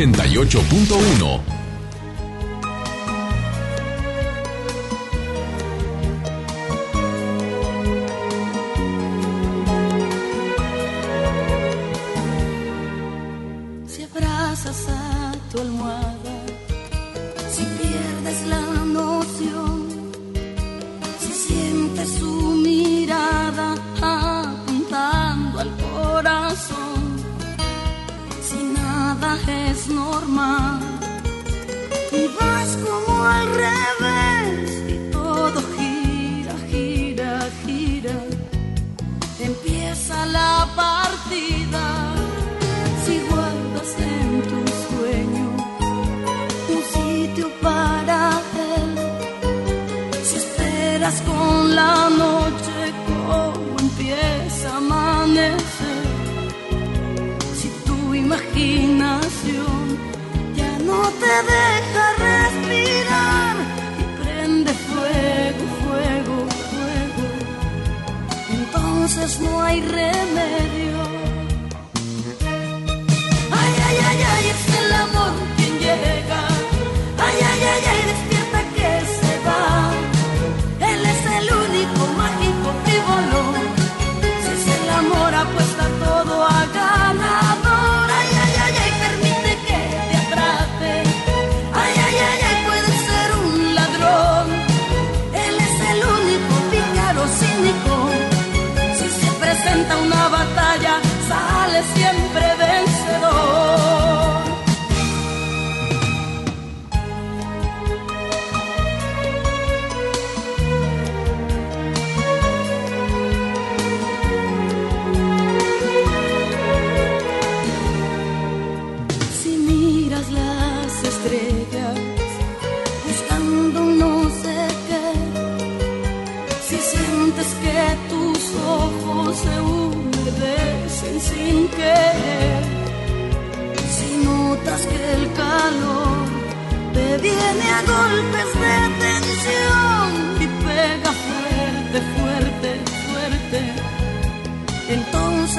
88.1. 0.00 1.59
hay 69.70 69.80
remedio. 69.82 70.79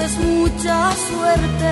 Entonces 0.01 0.25
mucha 0.25 0.91
suerte. 0.95 1.69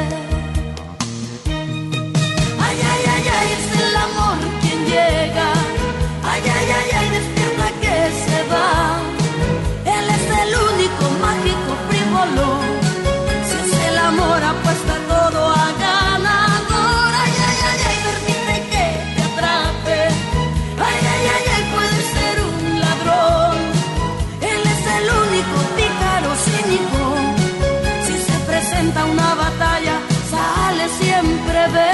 Ay, 2.59 2.77
ay, 2.91 3.03
ay, 3.13 3.23
ay, 3.39 3.47
es 3.57 3.81
el 3.81 3.95
amor 3.95 4.37
quien 4.61 4.85
llega. 4.85 5.53
Ay, 6.23 6.41
ay, 6.43 6.67
ay, 6.77 6.91
ay, 6.99 7.09
despierta 7.09 7.67
que 7.81 7.95
se 8.25 8.53
va. 8.53 8.98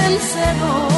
Vencedor. 0.06 0.95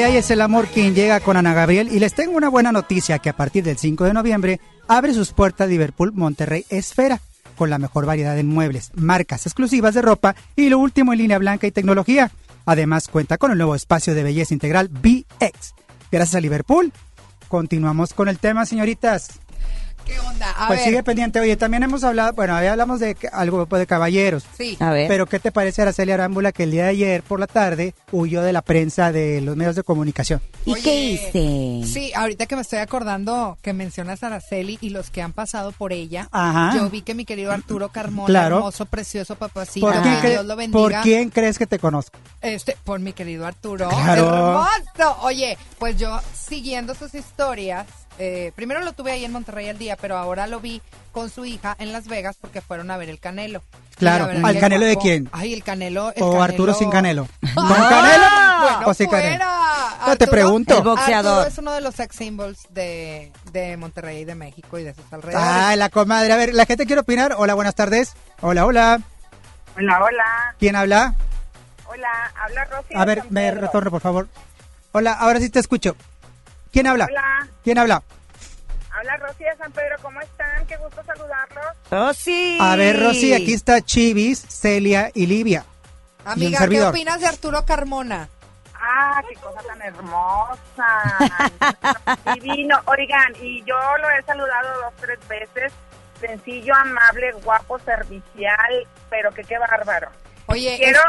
Ay, 0.00 0.16
es 0.16 0.30
el 0.30 0.40
amor 0.40 0.68
quien 0.68 0.94
llega 0.94 1.20
con 1.20 1.36
Ana 1.36 1.52
Gabriel. 1.52 1.92
Y 1.92 1.98
les 1.98 2.14
tengo 2.14 2.36
una 2.36 2.48
buena 2.48 2.72
noticia 2.72 3.18
que 3.18 3.28
a 3.28 3.36
partir 3.36 3.62
del 3.62 3.76
5 3.76 4.04
de 4.04 4.14
noviembre 4.14 4.60
abre 4.88 5.12
sus 5.12 5.32
puertas 5.32 5.68
Liverpool 5.68 6.12
Monterrey 6.14 6.64
Esfera 6.70 7.20
con 7.56 7.68
la 7.68 7.78
mejor 7.78 8.06
variedad 8.06 8.34
de 8.34 8.42
muebles, 8.42 8.90
marcas 8.94 9.44
exclusivas 9.44 9.94
de 9.94 10.00
ropa 10.00 10.34
y 10.56 10.70
lo 10.70 10.78
último 10.78 11.12
en 11.12 11.18
línea 11.18 11.38
blanca 11.38 11.66
y 11.66 11.72
tecnología. 11.72 12.30
Además 12.64 13.08
cuenta 13.08 13.36
con 13.36 13.50
el 13.50 13.58
nuevo 13.58 13.74
espacio 13.74 14.14
de 14.14 14.22
belleza 14.22 14.54
integral 14.54 14.88
BX. 14.88 15.74
Gracias 16.10 16.36
a 16.36 16.40
Liverpool. 16.40 16.92
Continuamos 17.48 18.14
con 18.14 18.28
el 18.28 18.38
tema, 18.38 18.64
señoritas. 18.64 19.41
¿Qué 20.06 20.18
onda? 20.20 20.50
A 20.50 20.66
pues 20.68 20.80
ver. 20.80 20.88
sigue 20.88 21.02
pendiente. 21.02 21.40
Oye, 21.40 21.56
también 21.56 21.82
hemos 21.82 22.04
hablado, 22.04 22.32
bueno, 22.32 22.54
ahí 22.54 22.66
hablamos 22.66 23.00
de 23.00 23.16
algo 23.32 23.66
de 23.66 23.86
caballeros. 23.86 24.44
Sí. 24.56 24.76
A 24.80 24.90
ver. 24.90 25.08
Pero 25.08 25.26
¿qué 25.26 25.38
te 25.38 25.52
parece 25.52 25.82
Araceli 25.82 26.12
Arámbula 26.12 26.52
que 26.52 26.64
el 26.64 26.70
día 26.70 26.84
de 26.84 26.90
ayer 26.90 27.22
por 27.22 27.40
la 27.40 27.46
tarde 27.46 27.94
huyó 28.10 28.42
de 28.42 28.52
la 28.52 28.62
prensa 28.62 29.12
de 29.12 29.40
los 29.40 29.56
medios 29.56 29.76
de 29.76 29.82
comunicación? 29.82 30.40
¿Y 30.64 30.74
qué 30.74 30.94
hice? 30.94 31.82
Sí, 31.92 32.12
ahorita 32.14 32.46
que 32.46 32.56
me 32.56 32.62
estoy 32.62 32.78
acordando 32.80 33.58
que 33.62 33.72
mencionas 33.72 34.22
a 34.22 34.26
Araceli 34.28 34.78
y 34.80 34.90
los 34.90 35.10
que 35.10 35.22
han 35.22 35.32
pasado 35.32 35.72
por 35.72 35.92
ella, 35.92 36.28
Ajá. 36.32 36.76
yo 36.76 36.88
vi 36.90 37.02
que 37.02 37.14
mi 37.14 37.24
querido 37.24 37.52
Arturo 37.52 37.88
Carmona, 37.90 38.26
Claro. 38.26 38.56
hermoso, 38.58 38.86
precioso 38.86 39.36
papacito, 39.36 39.86
¿Por, 39.86 39.94
que 40.02 40.02
quién 40.20 40.32
Dios 40.32 40.44
lo 40.46 40.56
bendiga. 40.56 40.80
¿Por 40.80 40.92
quién 41.02 41.30
crees 41.30 41.58
que 41.58 41.66
te 41.66 41.78
conozco? 41.78 42.18
Este, 42.40 42.76
por 42.84 43.00
mi 43.00 43.12
querido 43.12 43.46
Arturo. 43.46 43.88
Claro. 43.88 44.26
Hermoso. 44.26 45.16
Oye, 45.22 45.56
pues 45.78 45.96
yo 45.96 46.20
siguiendo 46.34 46.94
sus 46.94 47.14
historias, 47.14 47.86
eh, 48.18 48.52
primero 48.54 48.80
lo 48.80 48.92
tuve 48.92 49.12
ahí 49.12 49.24
en 49.24 49.32
Monterrey 49.32 49.68
al 49.68 49.78
día, 49.78 49.96
pero 50.00 50.16
ahora 50.16 50.46
lo 50.46 50.60
vi 50.60 50.80
con 51.12 51.30
su 51.30 51.44
hija 51.44 51.74
en 51.78 51.92
Las 51.92 52.08
Vegas 52.08 52.36
porque 52.40 52.60
fueron 52.60 52.90
a 52.90 52.96
ver 52.96 53.08
el 53.08 53.18
Canelo. 53.18 53.62
Claro. 53.96 54.28
¿Al 54.44 54.58
Canelo 54.58 54.84
de 54.86 54.96
quién? 54.96 55.28
Ay, 55.32 55.52
el 55.54 55.62
Canelo. 55.62 56.12
el 56.14 56.22
¿O 56.22 56.42
Arturo 56.42 56.74
sin 56.74 56.90
Canelo? 56.90 57.26
¿Con 57.54 57.66
Ah, 57.72 57.86
Canelo? 57.88 58.72
Bueno, 58.76 58.90
¿O 58.90 58.94
sin 58.94 59.08
Canelo? 59.10 59.44
No, 60.06 60.16
te 60.16 60.26
pregunto. 60.26 60.78
El 60.78 60.82
boxeador. 60.82 61.32
Arturo 61.38 61.48
es 61.52 61.58
uno 61.58 61.72
de 61.72 61.80
los 61.80 61.94
sex 61.94 62.16
symbols 62.16 62.66
de, 62.70 63.30
de 63.52 63.76
Monterrey 63.76 64.18
y 64.22 64.24
de 64.24 64.34
México 64.34 64.78
y 64.78 64.82
de 64.82 64.94
sus 64.94 65.04
alrededores. 65.12 65.46
Ay, 65.48 65.76
la 65.76 65.88
comadre. 65.90 66.32
A 66.32 66.36
ver, 66.36 66.54
la 66.54 66.66
gente 66.66 66.86
quiere 66.86 67.00
opinar. 67.00 67.34
Hola, 67.36 67.54
buenas 67.54 67.74
tardes. 67.74 68.14
Hola, 68.40 68.66
hola. 68.66 69.00
Hola, 69.76 70.02
hola. 70.02 70.54
¿Quién 70.58 70.74
habla? 70.76 71.14
Hola, 71.86 72.08
habla 72.42 72.64
Rosy. 72.64 72.94
A 72.94 73.04
ver, 73.04 73.22
me 73.30 73.50
retorno, 73.52 73.90
por 73.90 74.00
favor. 74.00 74.28
Hola, 74.92 75.12
ahora 75.12 75.38
sí 75.40 75.48
te 75.50 75.60
escucho. 75.60 75.94
¿Quién 76.72 76.86
habla? 76.86 77.06
Hola, 77.10 77.48
¿Quién 77.62 77.78
habla? 77.78 78.02
habla 78.90 79.16
Rosy 79.18 79.44
de 79.44 79.56
San 79.56 79.72
Pedro. 79.72 79.96
¿Cómo 80.02 80.20
están? 80.20 80.66
Qué 80.66 80.76
gusto 80.76 81.02
saludarlos. 81.04 81.64
Rosy. 81.90 82.58
A 82.60 82.76
ver, 82.76 83.00
Rosy, 83.00 83.34
aquí 83.34 83.52
está 83.52 83.80
Chivis, 83.80 84.40
Celia 84.48 85.10
y 85.14 85.26
Livia. 85.26 85.64
y 86.24 86.28
Amiga, 86.30 86.50
¿qué 86.50 86.56
servidor. 86.64 86.88
opinas 86.90 87.20
de 87.20 87.26
Arturo 87.26 87.64
Carmona? 87.64 88.28
Ah, 88.74 89.22
qué 89.28 89.34
cosa 89.36 89.60
tan 89.66 89.80
hermosa. 89.82 90.58
Divino. 92.34 92.80
Oigan, 92.86 93.32
y 93.40 93.62
yo 93.64 93.76
lo 94.00 94.10
he 94.10 94.22
saludado 94.24 94.68
dos, 94.82 94.92
tres 95.00 95.18
veces. 95.28 95.72
Sencillo, 96.20 96.74
amable, 96.74 97.32
guapo, 97.44 97.78
servicial, 97.80 98.86
pero 99.10 99.32
que 99.32 99.42
qué 99.44 99.58
bárbaro. 99.58 100.08
Oye, 100.46 100.76
quiero, 100.78 101.00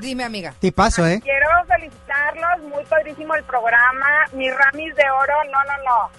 Dime, 0.00 0.24
amiga. 0.24 0.54
Tipazo, 0.58 1.06
¿eh? 1.06 1.20
quiero 1.22 1.46
felicitarlos, 1.66 2.62
muy 2.70 2.84
padrísimo 2.84 3.34
el 3.34 3.44
programa. 3.44 4.06
Mis 4.32 4.52
ramis 4.56 4.94
de 4.96 5.04
oro, 5.10 5.34
no, 5.50 5.64
no, 5.64 5.84
no. 5.84 6.10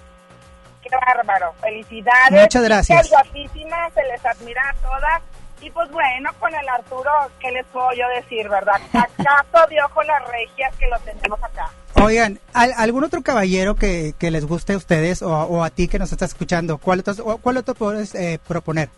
Qué 0.81 0.89
bárbaro. 0.95 1.53
Felicidades. 1.61 2.41
Muchas 2.41 2.63
gracias. 2.63 3.09
Guapísimas, 3.09 3.93
se 3.93 4.03
les 4.03 4.25
admira 4.25 4.61
a 4.69 4.73
todas. 4.75 5.21
Y 5.61 5.69
pues 5.71 5.89
bueno, 5.91 6.29
con 6.39 6.53
el 6.53 6.67
Arturo, 6.67 7.09
¿qué 7.39 7.49
les 7.51 7.65
puedo 7.67 7.87
yo 7.93 8.05
decir, 8.21 8.49
verdad? 8.49 8.81
Acaso 8.93 9.65
de 9.69 9.81
ojo 9.81 10.03
las 10.03 10.27
regias 10.27 10.75
que 10.75 10.87
lo 10.89 10.99
tenemos 10.99 11.41
acá. 11.41 11.69
Oigan, 12.03 12.37
¿al- 12.53 12.73
¿algún 12.75 13.05
otro 13.05 13.21
caballero 13.23 13.75
que, 13.75 14.13
que 14.19 14.29
les 14.29 14.45
guste 14.45 14.73
a 14.73 14.77
ustedes 14.77 15.21
o, 15.21 15.29
o 15.31 15.63
a 15.63 15.69
ti 15.69 15.87
que 15.87 15.99
nos 15.99 16.11
estás 16.11 16.31
escuchando? 16.31 16.79
¿Cuál 16.79 16.99
otro, 16.99 17.13
o- 17.23 17.37
cuál 17.37 17.55
otro 17.57 17.75
puedes 17.75 18.13
eh, 18.13 18.39
proponer? 18.45 18.89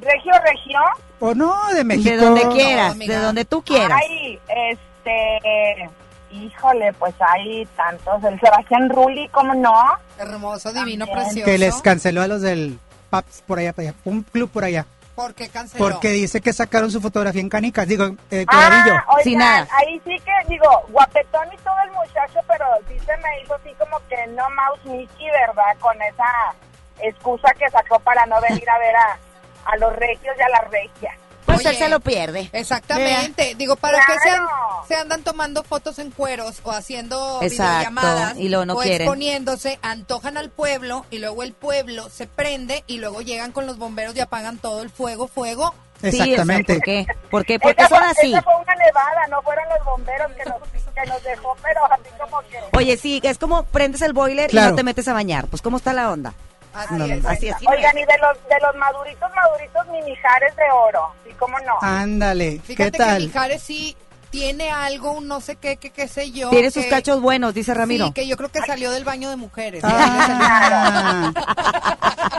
Regio, 0.00 0.32
regio. 0.44 0.80
¿O 1.20 1.34
no? 1.34 1.54
De 1.74 1.84
México. 1.84 2.10
De 2.10 2.16
donde 2.16 2.48
quieras, 2.48 2.98
de 2.98 3.16
donde 3.16 3.44
tú 3.44 3.62
quieras. 3.62 4.00
Ay, 4.02 4.38
este. 4.48 5.88
Híjole, 6.30 6.92
pues 6.94 7.14
hay 7.20 7.66
tantos. 7.76 8.24
El 8.24 8.40
Sebastián 8.40 8.88
Rulli, 8.88 9.28
¿cómo 9.28 9.54
no? 9.54 9.74
Hermoso, 10.18 10.72
divino, 10.72 11.04
También. 11.04 11.26
precioso. 11.26 11.50
Que 11.50 11.58
les 11.58 11.82
canceló 11.82 12.22
a 12.22 12.26
los 12.26 12.40
del 12.40 12.78
PAPS 13.10 13.42
por 13.46 13.58
allá, 13.58 13.74
por 13.74 13.82
allá, 13.82 13.94
un 14.04 14.22
club 14.22 14.50
por 14.50 14.64
allá. 14.64 14.86
¿Por 15.14 15.34
qué 15.34 15.50
canceló? 15.50 15.84
Porque 15.84 16.08
dice 16.08 16.40
que 16.40 16.54
sacaron 16.54 16.90
su 16.90 17.00
fotografía 17.02 17.42
en 17.42 17.50
canicas, 17.50 17.86
digo, 17.86 18.16
eh. 18.30 18.46
Ah, 18.48 19.04
oigan, 19.14 19.68
ahí 19.70 20.00
sí 20.06 20.18
que, 20.24 20.32
digo, 20.48 20.66
guapetón 20.88 21.46
y 21.52 21.56
todo 21.58 21.76
el 21.84 21.92
muchacho, 21.92 22.40
pero 22.48 22.64
sí 22.88 22.98
se 23.00 23.14
me 23.18 23.42
hizo 23.42 23.54
así 23.54 23.74
como 23.78 23.98
que 24.08 24.26
no 24.28 24.44
mouse 24.56 24.84
Mickey, 24.86 25.26
¿verdad? 25.30 25.76
Con 25.80 26.00
esa 26.00 26.54
excusa 27.00 27.52
que 27.58 27.68
sacó 27.68 28.00
para 28.00 28.24
no 28.24 28.40
venir 28.40 28.68
a 28.70 28.78
ver 28.78 28.96
a, 28.96 29.18
a 29.64 29.76
los 29.76 29.92
regios 29.94 30.34
y 30.38 30.42
a 30.42 30.48
las 30.48 30.70
regias. 30.70 31.14
Pues 31.46 31.58
Oye, 31.58 31.70
él 31.70 31.76
se 31.76 31.88
lo 31.88 31.98
pierde. 32.00 32.48
Exactamente. 32.52 33.54
Digo, 33.56 33.74
¿para 33.76 33.98
qué 34.06 34.12
se, 34.22 34.30
an- 34.30 34.36
Claro. 34.46 34.84
se 34.86 34.94
andan 34.94 35.22
tomando 35.24 35.64
fotos 35.64 35.98
en 35.98 36.10
cueros 36.12 36.60
o 36.62 36.70
haciendo 36.70 37.40
Exacto, 37.42 37.90
videollamadas 37.90 38.36
y 38.38 38.48
luego 38.48 38.64
no 38.66 38.74
o 38.74 38.78
quieren. 38.80 39.02
exponiéndose, 39.02 39.78
antojan 39.82 40.36
al 40.36 40.50
pueblo 40.50 41.04
y 41.10 41.18
luego 41.18 41.42
el 41.42 41.52
pueblo 41.52 42.08
se 42.10 42.26
prende 42.28 42.84
y 42.86 42.98
luego 42.98 43.22
llegan 43.22 43.50
con 43.52 43.66
los 43.66 43.76
bomberos 43.78 44.14
y 44.16 44.20
apagan 44.20 44.58
todo 44.58 44.82
el 44.82 44.90
fuego, 44.90 45.26
fuego? 45.26 45.74
Exactamente. 46.00 46.74
¿Por 46.74 46.82
qué? 46.84 47.06
¿Por 47.30 47.44
qué? 47.44 47.58
Porque 47.60 47.82
Esa 47.82 47.88
son 47.96 48.04
así. 48.04 48.32
Esa 48.32 48.42
fue 48.42 48.54
una 48.56 48.74
nevada, 48.76 49.26
no 49.30 49.42
fueron 49.42 49.64
los 49.76 49.84
bomberos 49.84 50.32
que 50.32 50.44
nos, 50.48 50.58
que 50.94 51.06
nos 51.06 51.22
dejó, 51.24 51.56
pero 51.62 51.80
así 51.92 52.08
como 52.20 52.40
que... 52.42 52.58
Oye, 52.76 52.96
sí, 52.96 53.20
es 53.22 53.38
como 53.38 53.64
prendes 53.64 54.02
el 54.02 54.12
boiler 54.12 54.46
y 54.48 54.52
Claro. 54.52 54.70
no 54.70 54.76
te 54.76 54.82
metes 54.84 55.06
a 55.08 55.12
bañar. 55.12 55.46
Pues, 55.48 55.60
¿cómo 55.62 55.76
está 55.76 55.92
la 55.92 56.10
onda? 56.10 56.34
Así 56.74 56.94
No, 56.94 57.04
es. 57.04 57.24
así, 57.26 57.50
Oigan, 57.66 57.96
es. 57.98 58.02
y 58.02 58.06
de 58.06 58.18
los, 58.18 58.48
de 58.48 58.56
los 58.66 58.74
maduritos, 58.76 59.30
maduritos, 59.34 59.86
mi 59.88 60.02
Mijares 60.10 60.56
de 60.56 60.62
oro, 60.72 61.12
¿sí 61.26 61.30
cómo 61.38 61.58
no? 61.60 61.74
Ándale, 61.82 62.60
Fíjate 62.64 62.90
¿qué 62.92 62.98
tal? 62.98 63.18
que 63.20 63.26
Mijares 63.26 63.62
sí 63.62 63.96
tiene 64.30 64.70
algo, 64.70 65.12
un 65.12 65.28
no 65.28 65.42
sé 65.42 65.56
qué, 65.56 65.76
qué, 65.76 65.90
qué 65.90 66.08
sé 66.08 66.30
yo. 66.32 66.48
Tiene 66.48 66.70
sus 66.70 66.86
cachos 66.86 67.20
buenos, 67.20 67.52
dice 67.52 67.74
Ramiro. 67.74 68.06
Sí, 68.06 68.12
que 68.12 68.26
yo 68.26 68.38
creo 68.38 68.48
que 68.50 68.60
salió 68.60 68.90
del 68.90 69.04
baño 69.04 69.28
de 69.28 69.36
mujeres. 69.36 69.84
Ah. 69.84 71.32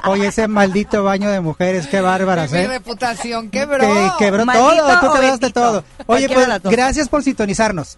Oye, 0.05 0.27
ese 0.27 0.47
maldito 0.47 1.03
baño 1.03 1.29
de 1.29 1.39
mujeres, 1.39 1.85
qué 1.87 2.01
bárbaras, 2.01 2.51
Mi 2.51 2.59
¿eh? 2.59 2.67
reputación 2.67 3.49
quebró. 3.51 3.79
Que 4.17 4.25
quebró 4.25 4.45
Maldito 4.45 4.83
todo, 4.87 4.99
tú 4.99 5.13
quebraste 5.13 5.49
todo. 5.51 5.83
Oye, 6.07 6.27
pues 6.29 6.47
gracias 6.63 7.07
por 7.09 7.23
sintonizarnos. 7.23 7.97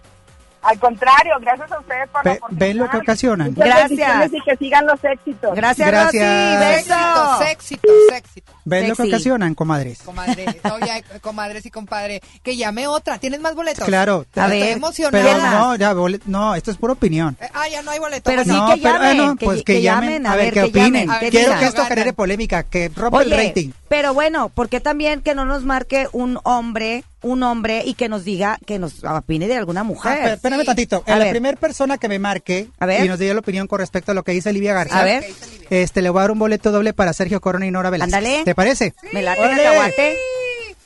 Al 0.66 0.78
contrario, 0.78 1.34
gracias 1.40 1.70
a 1.72 1.78
ustedes 1.78 2.08
por 2.10 2.24
la 2.24 2.30
Ve- 2.32 2.36
oportunidad. 2.38 2.66
¿Ven 2.66 2.78
lo 2.78 2.90
que 2.90 2.96
ocasionan? 2.96 3.48
Muchas 3.54 3.66
Gracias. 3.88 4.32
Y 4.32 4.40
que 4.42 4.56
sigan 4.56 4.86
los 4.86 5.04
éxitos. 5.04 5.54
Gracias, 5.54 5.88
Gracias. 5.88 6.48
Rosy. 6.48 6.64
Éxitos, 6.74 7.40
éxitos, 7.50 7.90
éxitos. 8.14 8.54
¿Ven 8.64 8.88
lo 8.88 8.96
que 8.96 9.02
ocasionan, 9.04 9.54
comadres? 9.54 10.02
Comadre, 10.02 10.46
no, 10.64 10.78
ya, 10.80 11.00
comadres 11.20 11.64
y 11.66 11.70
compadre. 11.70 12.20
Que 12.42 12.56
llame 12.56 12.86
otra. 12.88 13.18
¿Tienes 13.18 13.40
más 13.40 13.54
boletos? 13.54 13.84
Claro. 13.84 14.26
A 14.34 14.44
Estoy 14.46 14.60
ver, 14.60 14.76
emocionada. 14.76 15.24
Pero 15.24 15.50
no, 15.50 15.76
ya, 15.76 15.94
bolet- 15.94 16.22
no, 16.26 16.54
esto 16.54 16.70
es 16.72 16.76
pura 16.76 16.94
opinión. 16.94 17.36
Eh, 17.40 17.48
ah, 17.54 17.68
ya 17.68 17.82
no 17.82 17.92
hay 17.92 17.98
boletos. 18.00 18.22
Pero 18.24 18.42
sí 18.42 18.50
no, 18.50 18.66
que 18.74 18.80
pero, 18.82 18.94
llamen, 18.96 19.16
bueno, 19.16 19.36
que- 19.36 19.44
pues 19.46 19.58
que 19.58 19.64
que, 19.74 19.82
llamen, 19.82 20.26
a, 20.26 20.34
ver 20.36 20.52
que 20.52 20.62
opinen. 20.64 21.08
Quiero 21.30 21.58
que 21.58 21.64
esto 21.66 21.84
genere 21.84 22.12
polémica, 22.12 22.64
que 22.64 22.90
rompa 22.94 23.22
el 23.22 23.32
Oye, 23.32 23.48
rating. 23.48 23.70
pero 23.88 24.14
bueno, 24.14 24.48
¿por 24.48 24.68
qué 24.68 24.80
también 24.80 25.22
que 25.22 25.34
no 25.34 25.44
nos 25.44 25.62
marque 25.64 26.08
un 26.12 26.40
hombre, 26.42 27.04
un 27.22 27.42
hombre 27.42 27.82
y 27.84 27.94
que 27.94 28.08
nos 28.08 28.24
diga, 28.24 28.58
que 28.66 28.78
nos 28.78 29.02
opine 29.04 29.48
de 29.48 29.56
alguna 29.56 29.80
Ah, 29.80 29.84
mujer? 29.84 30.12
espera- 30.18 30.34
espérame 30.34 30.64
tantito. 30.64 31.02
A 31.06 31.16
la 31.16 31.30
primera 31.30 31.56
persona 31.58 31.98
que 31.98 32.08
me 32.08 32.18
marque 32.18 32.68
A 32.78 32.86
ver. 32.86 33.04
y 33.04 33.08
nos 33.08 33.18
diga 33.18 33.34
la 33.34 33.40
opinión 33.40 33.66
con 33.66 33.78
respecto 33.80 34.12
a 34.12 34.14
lo 34.14 34.22
que 34.22 34.32
dice 34.32 34.52
Livia 34.52 34.74
Garza, 34.74 35.00
A 35.00 35.04
ver. 35.04 35.24
este 35.70 36.02
le 36.02 36.10
voy 36.10 36.18
a 36.20 36.22
dar 36.22 36.30
un 36.30 36.38
boleto 36.38 36.70
doble 36.70 36.92
para 36.92 37.12
Sergio 37.12 37.40
Corona 37.40 37.66
y 37.66 37.70
Nora 37.70 37.90
Velázquez. 37.90 38.14
Ándale. 38.14 38.44
¿Te 38.44 38.54
parece? 38.54 38.94
Me 39.12 39.22
late 39.22 39.40
cacahuate. 39.40 40.16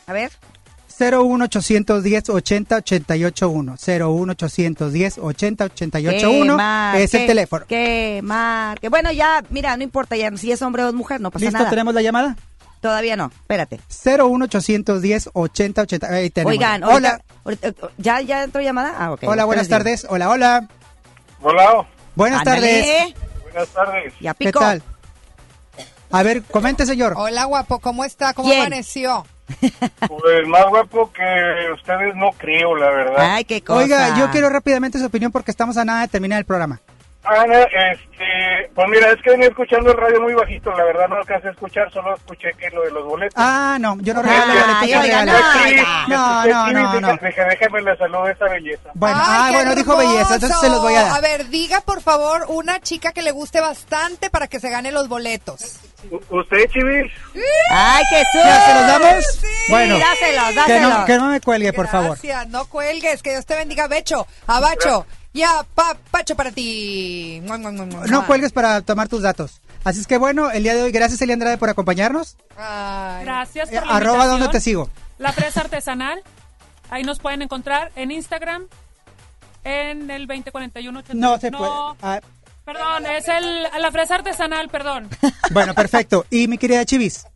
A 0.07 0.12
ver. 0.12 0.31
01810 0.99 2.28
80 2.28 2.76
88 2.76 3.49
1 3.49 3.76
01810 3.76 5.18
80 5.18 5.64
88 5.64 6.18
Que 6.18 6.26
1 6.26 6.57
marque, 6.57 7.03
es 7.05 7.14
el 7.14 7.26
teléfono. 7.26 7.64
Que 7.66 8.20
marque. 8.22 8.89
Bueno, 8.91 9.11
ya, 9.11 9.43
mira, 9.51 9.76
no 9.78 9.83
importa 9.83 10.16
ya 10.16 10.31
si 10.37 10.53
es 10.53 10.61
hombre 10.62 10.85
o 10.85 10.89
es 10.89 10.95
mujer, 10.95 11.20
no 11.20 11.31
pasa 11.31 11.45
¿Listo? 11.47 11.59
nada. 11.59 11.70
¿Tenemos 11.70 11.95
la 11.95 12.03
llamada? 12.03 12.37
Todavía 12.81 13.14
no, 13.16 13.26
espérate. 13.26 13.78
01810 13.89 15.31
80 15.35 15.83
80 15.83 16.07
ahí 16.12 16.31
tenemos. 16.31 16.53
Oigan, 16.53 16.83
hola. 16.85 17.20
ahorita- 17.45 17.72
¿ya, 17.99 18.20
¿ya 18.22 18.43
entró 18.43 18.61
llamada? 18.62 18.95
Ah, 18.99 19.12
ok. 19.12 19.24
Hola, 19.24 19.45
buenas 19.45 19.68
tardes. 19.68 20.07
Hola, 20.09 20.31
hola. 20.31 20.68
Hola. 21.43 21.87
Buenas 22.14 22.41
Ándale. 22.41 22.61
tardes. 22.61 23.14
Buenas 23.43 23.68
tardes. 23.68 24.14
Ya 24.20 24.35
¿Qué 24.35 24.51
tal? 24.53 24.83
A 26.11 26.22
ver, 26.22 26.43
comente, 26.43 26.87
señor. 26.87 27.14
Hola, 27.16 27.45
guapo, 27.45 27.78
¿cómo 27.78 28.05
está? 28.05 28.33
¿Cómo 28.35 28.49
¿Quién? 28.49 28.61
amaneció? 28.62 29.26
Pues 30.09 30.47
más 30.47 30.64
guapo 30.68 31.11
que 31.12 31.72
ustedes 31.74 32.14
no 32.14 32.31
creo, 32.39 32.76
la 32.76 32.89
verdad. 32.91 33.16
Ay, 33.35 33.45
qué 33.45 33.62
cosa. 33.62 33.81
Oiga, 33.81 34.16
yo 34.18 34.31
quiero 34.31 34.49
rápidamente 34.49 34.99
su 34.99 35.07
opinión 35.07 35.33
porque 35.33 35.51
estamos 35.51 35.76
a 35.76 35.85
nada 35.85 36.03
de 36.03 36.09
terminar 36.09 36.39
el 36.39 36.45
programa. 36.45 36.81
Ana, 37.22 37.62
este, 37.64 38.70
pues 38.74 38.88
mira, 38.88 39.10
es 39.10 39.20
que 39.22 39.30
venía 39.30 39.48
escuchando 39.48 39.90
el 39.92 39.96
radio 39.98 40.22
muy 40.22 40.32
bajito, 40.32 40.70
la 40.72 40.84
verdad 40.84 41.06
no 41.08 41.16
alcancé 41.16 41.48
a 41.48 41.50
escuchar, 41.50 41.92
solo 41.92 42.14
escuché 42.16 42.48
que 42.58 42.70
lo 42.70 42.82
de 42.82 42.90
los 42.92 43.04
boletos. 43.04 43.34
Ah, 43.36 43.76
no, 43.78 43.98
yo 44.00 44.14
no 44.14 44.22
regalo 44.22 44.52
Ay, 44.52 44.58
boletos, 44.58 44.88
yo 44.88 45.02
regalo. 45.02 45.32
no, 45.32 45.38
Sí. 45.62 45.76
No, 46.08 46.72
no, 46.72 47.00
no, 47.00 47.18
déjame 47.20 47.82
la 47.82 47.96
salud 47.96 48.24
de 48.24 48.32
esa 48.32 48.44
belleza. 48.46 48.90
Bueno, 48.94 49.16
Ay, 49.18 49.24
ah, 49.26 49.50
bueno, 49.52 49.74
dijo 49.74 49.96
belleza, 49.96 50.34
entonces 50.34 50.60
se 50.60 50.68
los 50.70 50.80
voy 50.80 50.94
a 50.94 51.02
dar. 51.02 51.12
A 51.12 51.20
ver, 51.20 51.48
diga 51.48 51.82
por 51.82 52.00
favor 52.00 52.46
una 52.48 52.80
chica 52.80 53.12
que 53.12 53.20
le 53.22 53.32
guste 53.32 53.60
bastante 53.60 54.30
para 54.30 54.48
que 54.48 54.58
se 54.58 54.70
gane 54.70 54.90
los 54.90 55.08
boletos. 55.08 55.80
¿Usted, 56.30 56.70
Chivis? 56.70 57.12
Ay, 57.70 58.02
Jesús. 58.08 58.40
¿Ya 58.42 58.60
se 58.66 58.74
los 58.74 58.86
damos? 58.86 59.40
bueno, 59.68 59.98
dáselos, 59.98 60.44
que 60.48 60.54
dáselos. 60.54 60.98
no, 60.98 61.04
que 61.04 61.16
no 61.18 61.26
me 61.28 61.40
cuelgue, 61.42 61.72
por 61.74 61.88
favor. 61.88 62.10
Gracias, 62.12 62.48
no 62.48 62.64
cuelgues, 62.64 63.22
que 63.22 63.30
Dios 63.30 63.44
te 63.44 63.56
bendiga, 63.56 63.86
Becho, 63.88 64.26
Abacho, 64.46 65.06
ya, 65.33 65.64
pa, 65.74 65.97
Pacho 66.11 66.35
para 66.35 66.51
ti. 66.53 67.41
Mua, 67.45 67.59
mua, 67.59 67.70
mua, 67.72 67.87
mua, 67.87 68.07
No 68.07 68.26
cuelgues 68.26 68.53
para 68.53 68.81
tomar 68.83 69.09
tus 69.09 69.22
datos. 69.22 69.61
Así 69.85 70.01
es 70.01 70.07
que 70.07 70.18
bueno, 70.18 70.51
el 70.51 70.62
día 70.62 70.74
de 70.74 70.83
hoy, 70.83 70.93
gracias 70.93 71.20
Eli 71.22 71.33
Andrade 71.33 71.57
por 71.59 71.70
acompañarnos. 71.70 72.37
Ay. 72.57 73.24
Gracias 73.24 73.70
Eh, 73.72 73.76
por 73.78 73.87
la 73.87 73.97
arroba. 73.97 74.26
¿dónde 74.26 74.49
te 74.49 74.61
sigo? 74.61 74.91
La 75.18 75.33
fresa 75.33 75.61
artesanal. 75.62 76.22
Ahí 76.91 77.03
nos 77.05 77.18
pueden 77.20 77.43
encontrar 77.43 77.93
en 77.97 78.11
Instagram. 78.11 78.66
En 79.64 80.11
el 80.11 80.26
2041 80.26 81.03
No 81.14 81.39
se 81.39 81.51
puede. 81.51 81.70
Ah, 82.03 82.20
Perdón, 82.64 83.07
es 83.07 83.26
el, 83.28 83.62
la 83.81 83.91
fresa 83.91 84.16
artesanal, 84.16 84.68
perdón. 84.68 85.09
bueno, 85.51 85.74
perfecto. 85.74 86.26
Y 86.31 86.47
mi 86.49 86.57
querida 86.59 86.85
Chivis. 86.85 87.26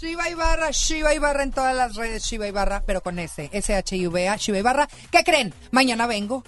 Shiva 0.00 0.28
Ibarra, 0.30 0.70
Shiva 0.70 1.12
Ibarra 1.14 1.42
en 1.42 1.52
todas 1.52 1.76
las 1.76 1.94
redes, 1.94 2.24
Shiva 2.24 2.46
Ibarra, 2.48 2.82
pero 2.86 3.02
con 3.02 3.18
S, 3.18 3.50
S-H-I-V-A, 3.52 4.36
Shiva 4.36 4.58
Ibarra. 4.58 4.88
¿Qué 5.10 5.22
creen? 5.24 5.52
Mañana 5.72 6.06
vengo. 6.06 6.42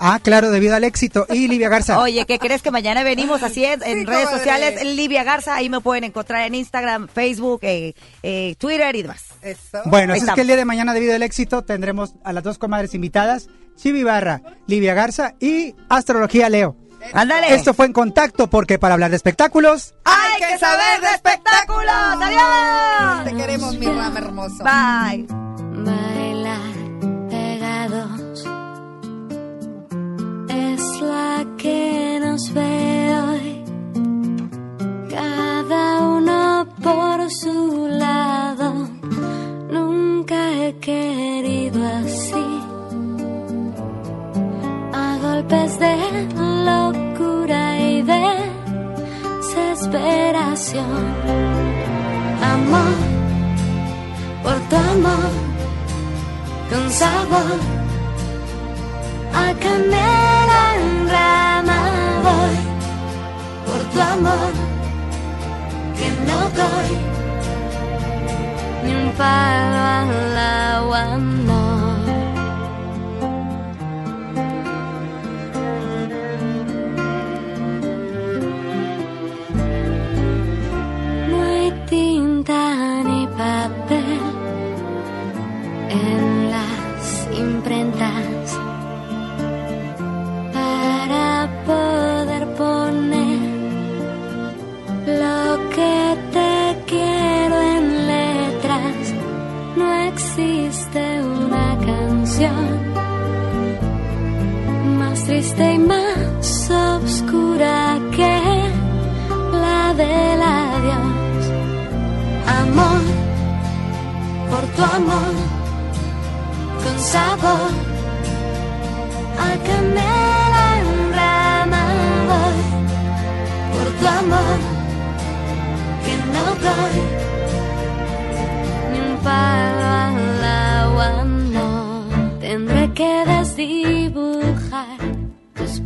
Ah, 0.00 0.20
claro, 0.22 0.50
debido 0.50 0.76
al 0.76 0.84
éxito. 0.84 1.26
Y 1.30 1.48
Livia 1.48 1.68
Garza. 1.68 1.98
Oye, 2.02 2.24
¿qué 2.26 2.38
crees 2.38 2.62
que 2.62 2.70
mañana 2.70 3.02
venimos 3.02 3.42
así 3.42 3.64
en, 3.64 3.82
en 3.82 4.00
Sí, 4.00 4.04
redes 4.04 4.30
sociales? 4.30 4.84
Livia 4.84 5.24
Garza, 5.24 5.54
ahí 5.56 5.68
me 5.68 5.80
pueden 5.80 6.04
encontrar 6.04 6.46
en 6.46 6.54
Instagram, 6.54 7.08
Facebook, 7.08 7.60
eh, 7.62 7.94
eh, 8.22 8.54
Twitter 8.58 8.94
y 8.96 9.02
demás. 9.02 9.24
Eso. 9.42 9.80
Bueno, 9.86 10.12
así 10.14 10.24
es 10.26 10.32
que 10.32 10.40
el 10.40 10.46
día 10.46 10.56
de 10.56 10.64
mañana, 10.64 10.94
debido 10.94 11.14
al 11.14 11.22
éxito, 11.22 11.62
tendremos 11.62 12.14
a 12.24 12.32
las 12.32 12.42
dos 12.44 12.58
comadres 12.58 12.94
invitadas, 12.94 13.48
Chivi 13.76 14.02
Barra, 14.02 14.42
Livia 14.66 14.94
Garza 14.94 15.34
y 15.40 15.74
Astrología 15.88 16.48
Leo. 16.48 16.76
Ándale. 17.12 17.54
Esto 17.54 17.74
fue 17.74 17.86
en 17.86 17.92
contacto 17.92 18.50
porque 18.50 18.78
para 18.78 18.94
hablar 18.94 19.10
de 19.10 19.16
espectáculos, 19.16 19.94
¡Hay 20.04 20.40
que 20.40 20.58
saber 20.58 21.00
de 21.00 21.08
espectáculos! 21.14 21.92
¡Adiós! 21.94 23.24
Te 23.24 23.36
queremos, 23.36 23.78
mi 23.78 23.86
rama 23.86 24.18
hermoso. 24.18 24.64
Bye. 24.64 25.26
Bailar 25.84 26.17
Amor 50.76 50.84
por 54.42 54.58
tu 54.68 54.76
amor 54.76 55.32
con 56.68 56.90
sabor 56.90 57.58
a 59.32 59.54
canela 59.54 60.62
en 60.76 61.08
rama 61.08 61.80
por 63.64 63.80
tu 63.92 64.00
amor 64.00 64.52
que 65.96 66.08
no 66.28 66.38
doy 66.60 66.90
ni 68.84 68.92
un 68.92 69.12
palo 69.12 69.78
al 70.00 70.36
agua 70.36 71.27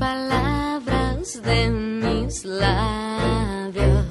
palabras 0.03 1.41
de 1.45 1.71
mis 1.71 2.45
labios 2.45 4.05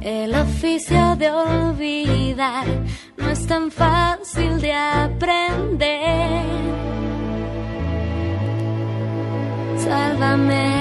el 0.00 0.34
oficio 0.34 1.14
de 1.14 1.30
olvidar 1.30 2.66
no 3.18 3.30
es 3.30 3.46
tan 3.46 3.70
fácil 3.70 4.60
de 4.60 4.72
aprender. 4.72 6.44
Sálvame. 9.78 10.75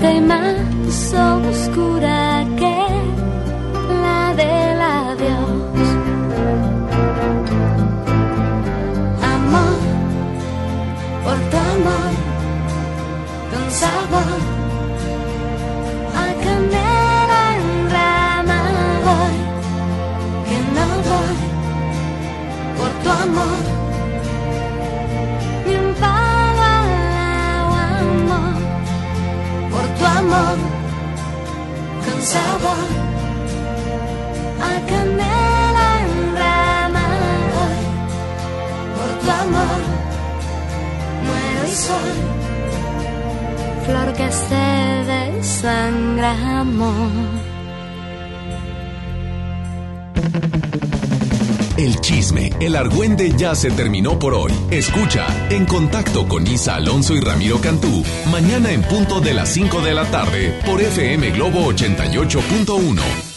Noche 0.00 0.20
más 0.20 1.14
oscura 1.48 2.44
que 2.56 2.76
la 4.02 4.34
del 4.34 4.80
adiós. 4.80 5.88
Amor, 9.34 9.78
por 11.24 11.38
tu 11.50 11.56
amor, 11.74 12.12
con 13.50 13.66
sabor, 13.70 14.29
que 44.20 44.32
se. 44.32 44.70
El 51.76 52.00
chisme, 52.00 52.50
el 52.60 52.76
argüende 52.76 53.32
ya 53.36 53.54
se 53.54 53.70
terminó 53.70 54.18
por 54.18 54.34
hoy. 54.34 54.52
Escucha 54.70 55.26
En 55.48 55.64
Contacto 55.64 56.28
con 56.28 56.46
Isa 56.46 56.74
Alonso 56.74 57.14
y 57.14 57.20
Ramiro 57.20 57.58
Cantú, 57.60 58.04
mañana 58.30 58.70
en 58.70 58.82
punto 58.82 59.20
de 59.20 59.32
las 59.32 59.48
5 59.48 59.80
de 59.80 59.94
la 59.94 60.04
tarde 60.10 60.60
por 60.66 60.80
FM 60.80 61.30
Globo 61.30 61.72
88.1. 61.72 63.29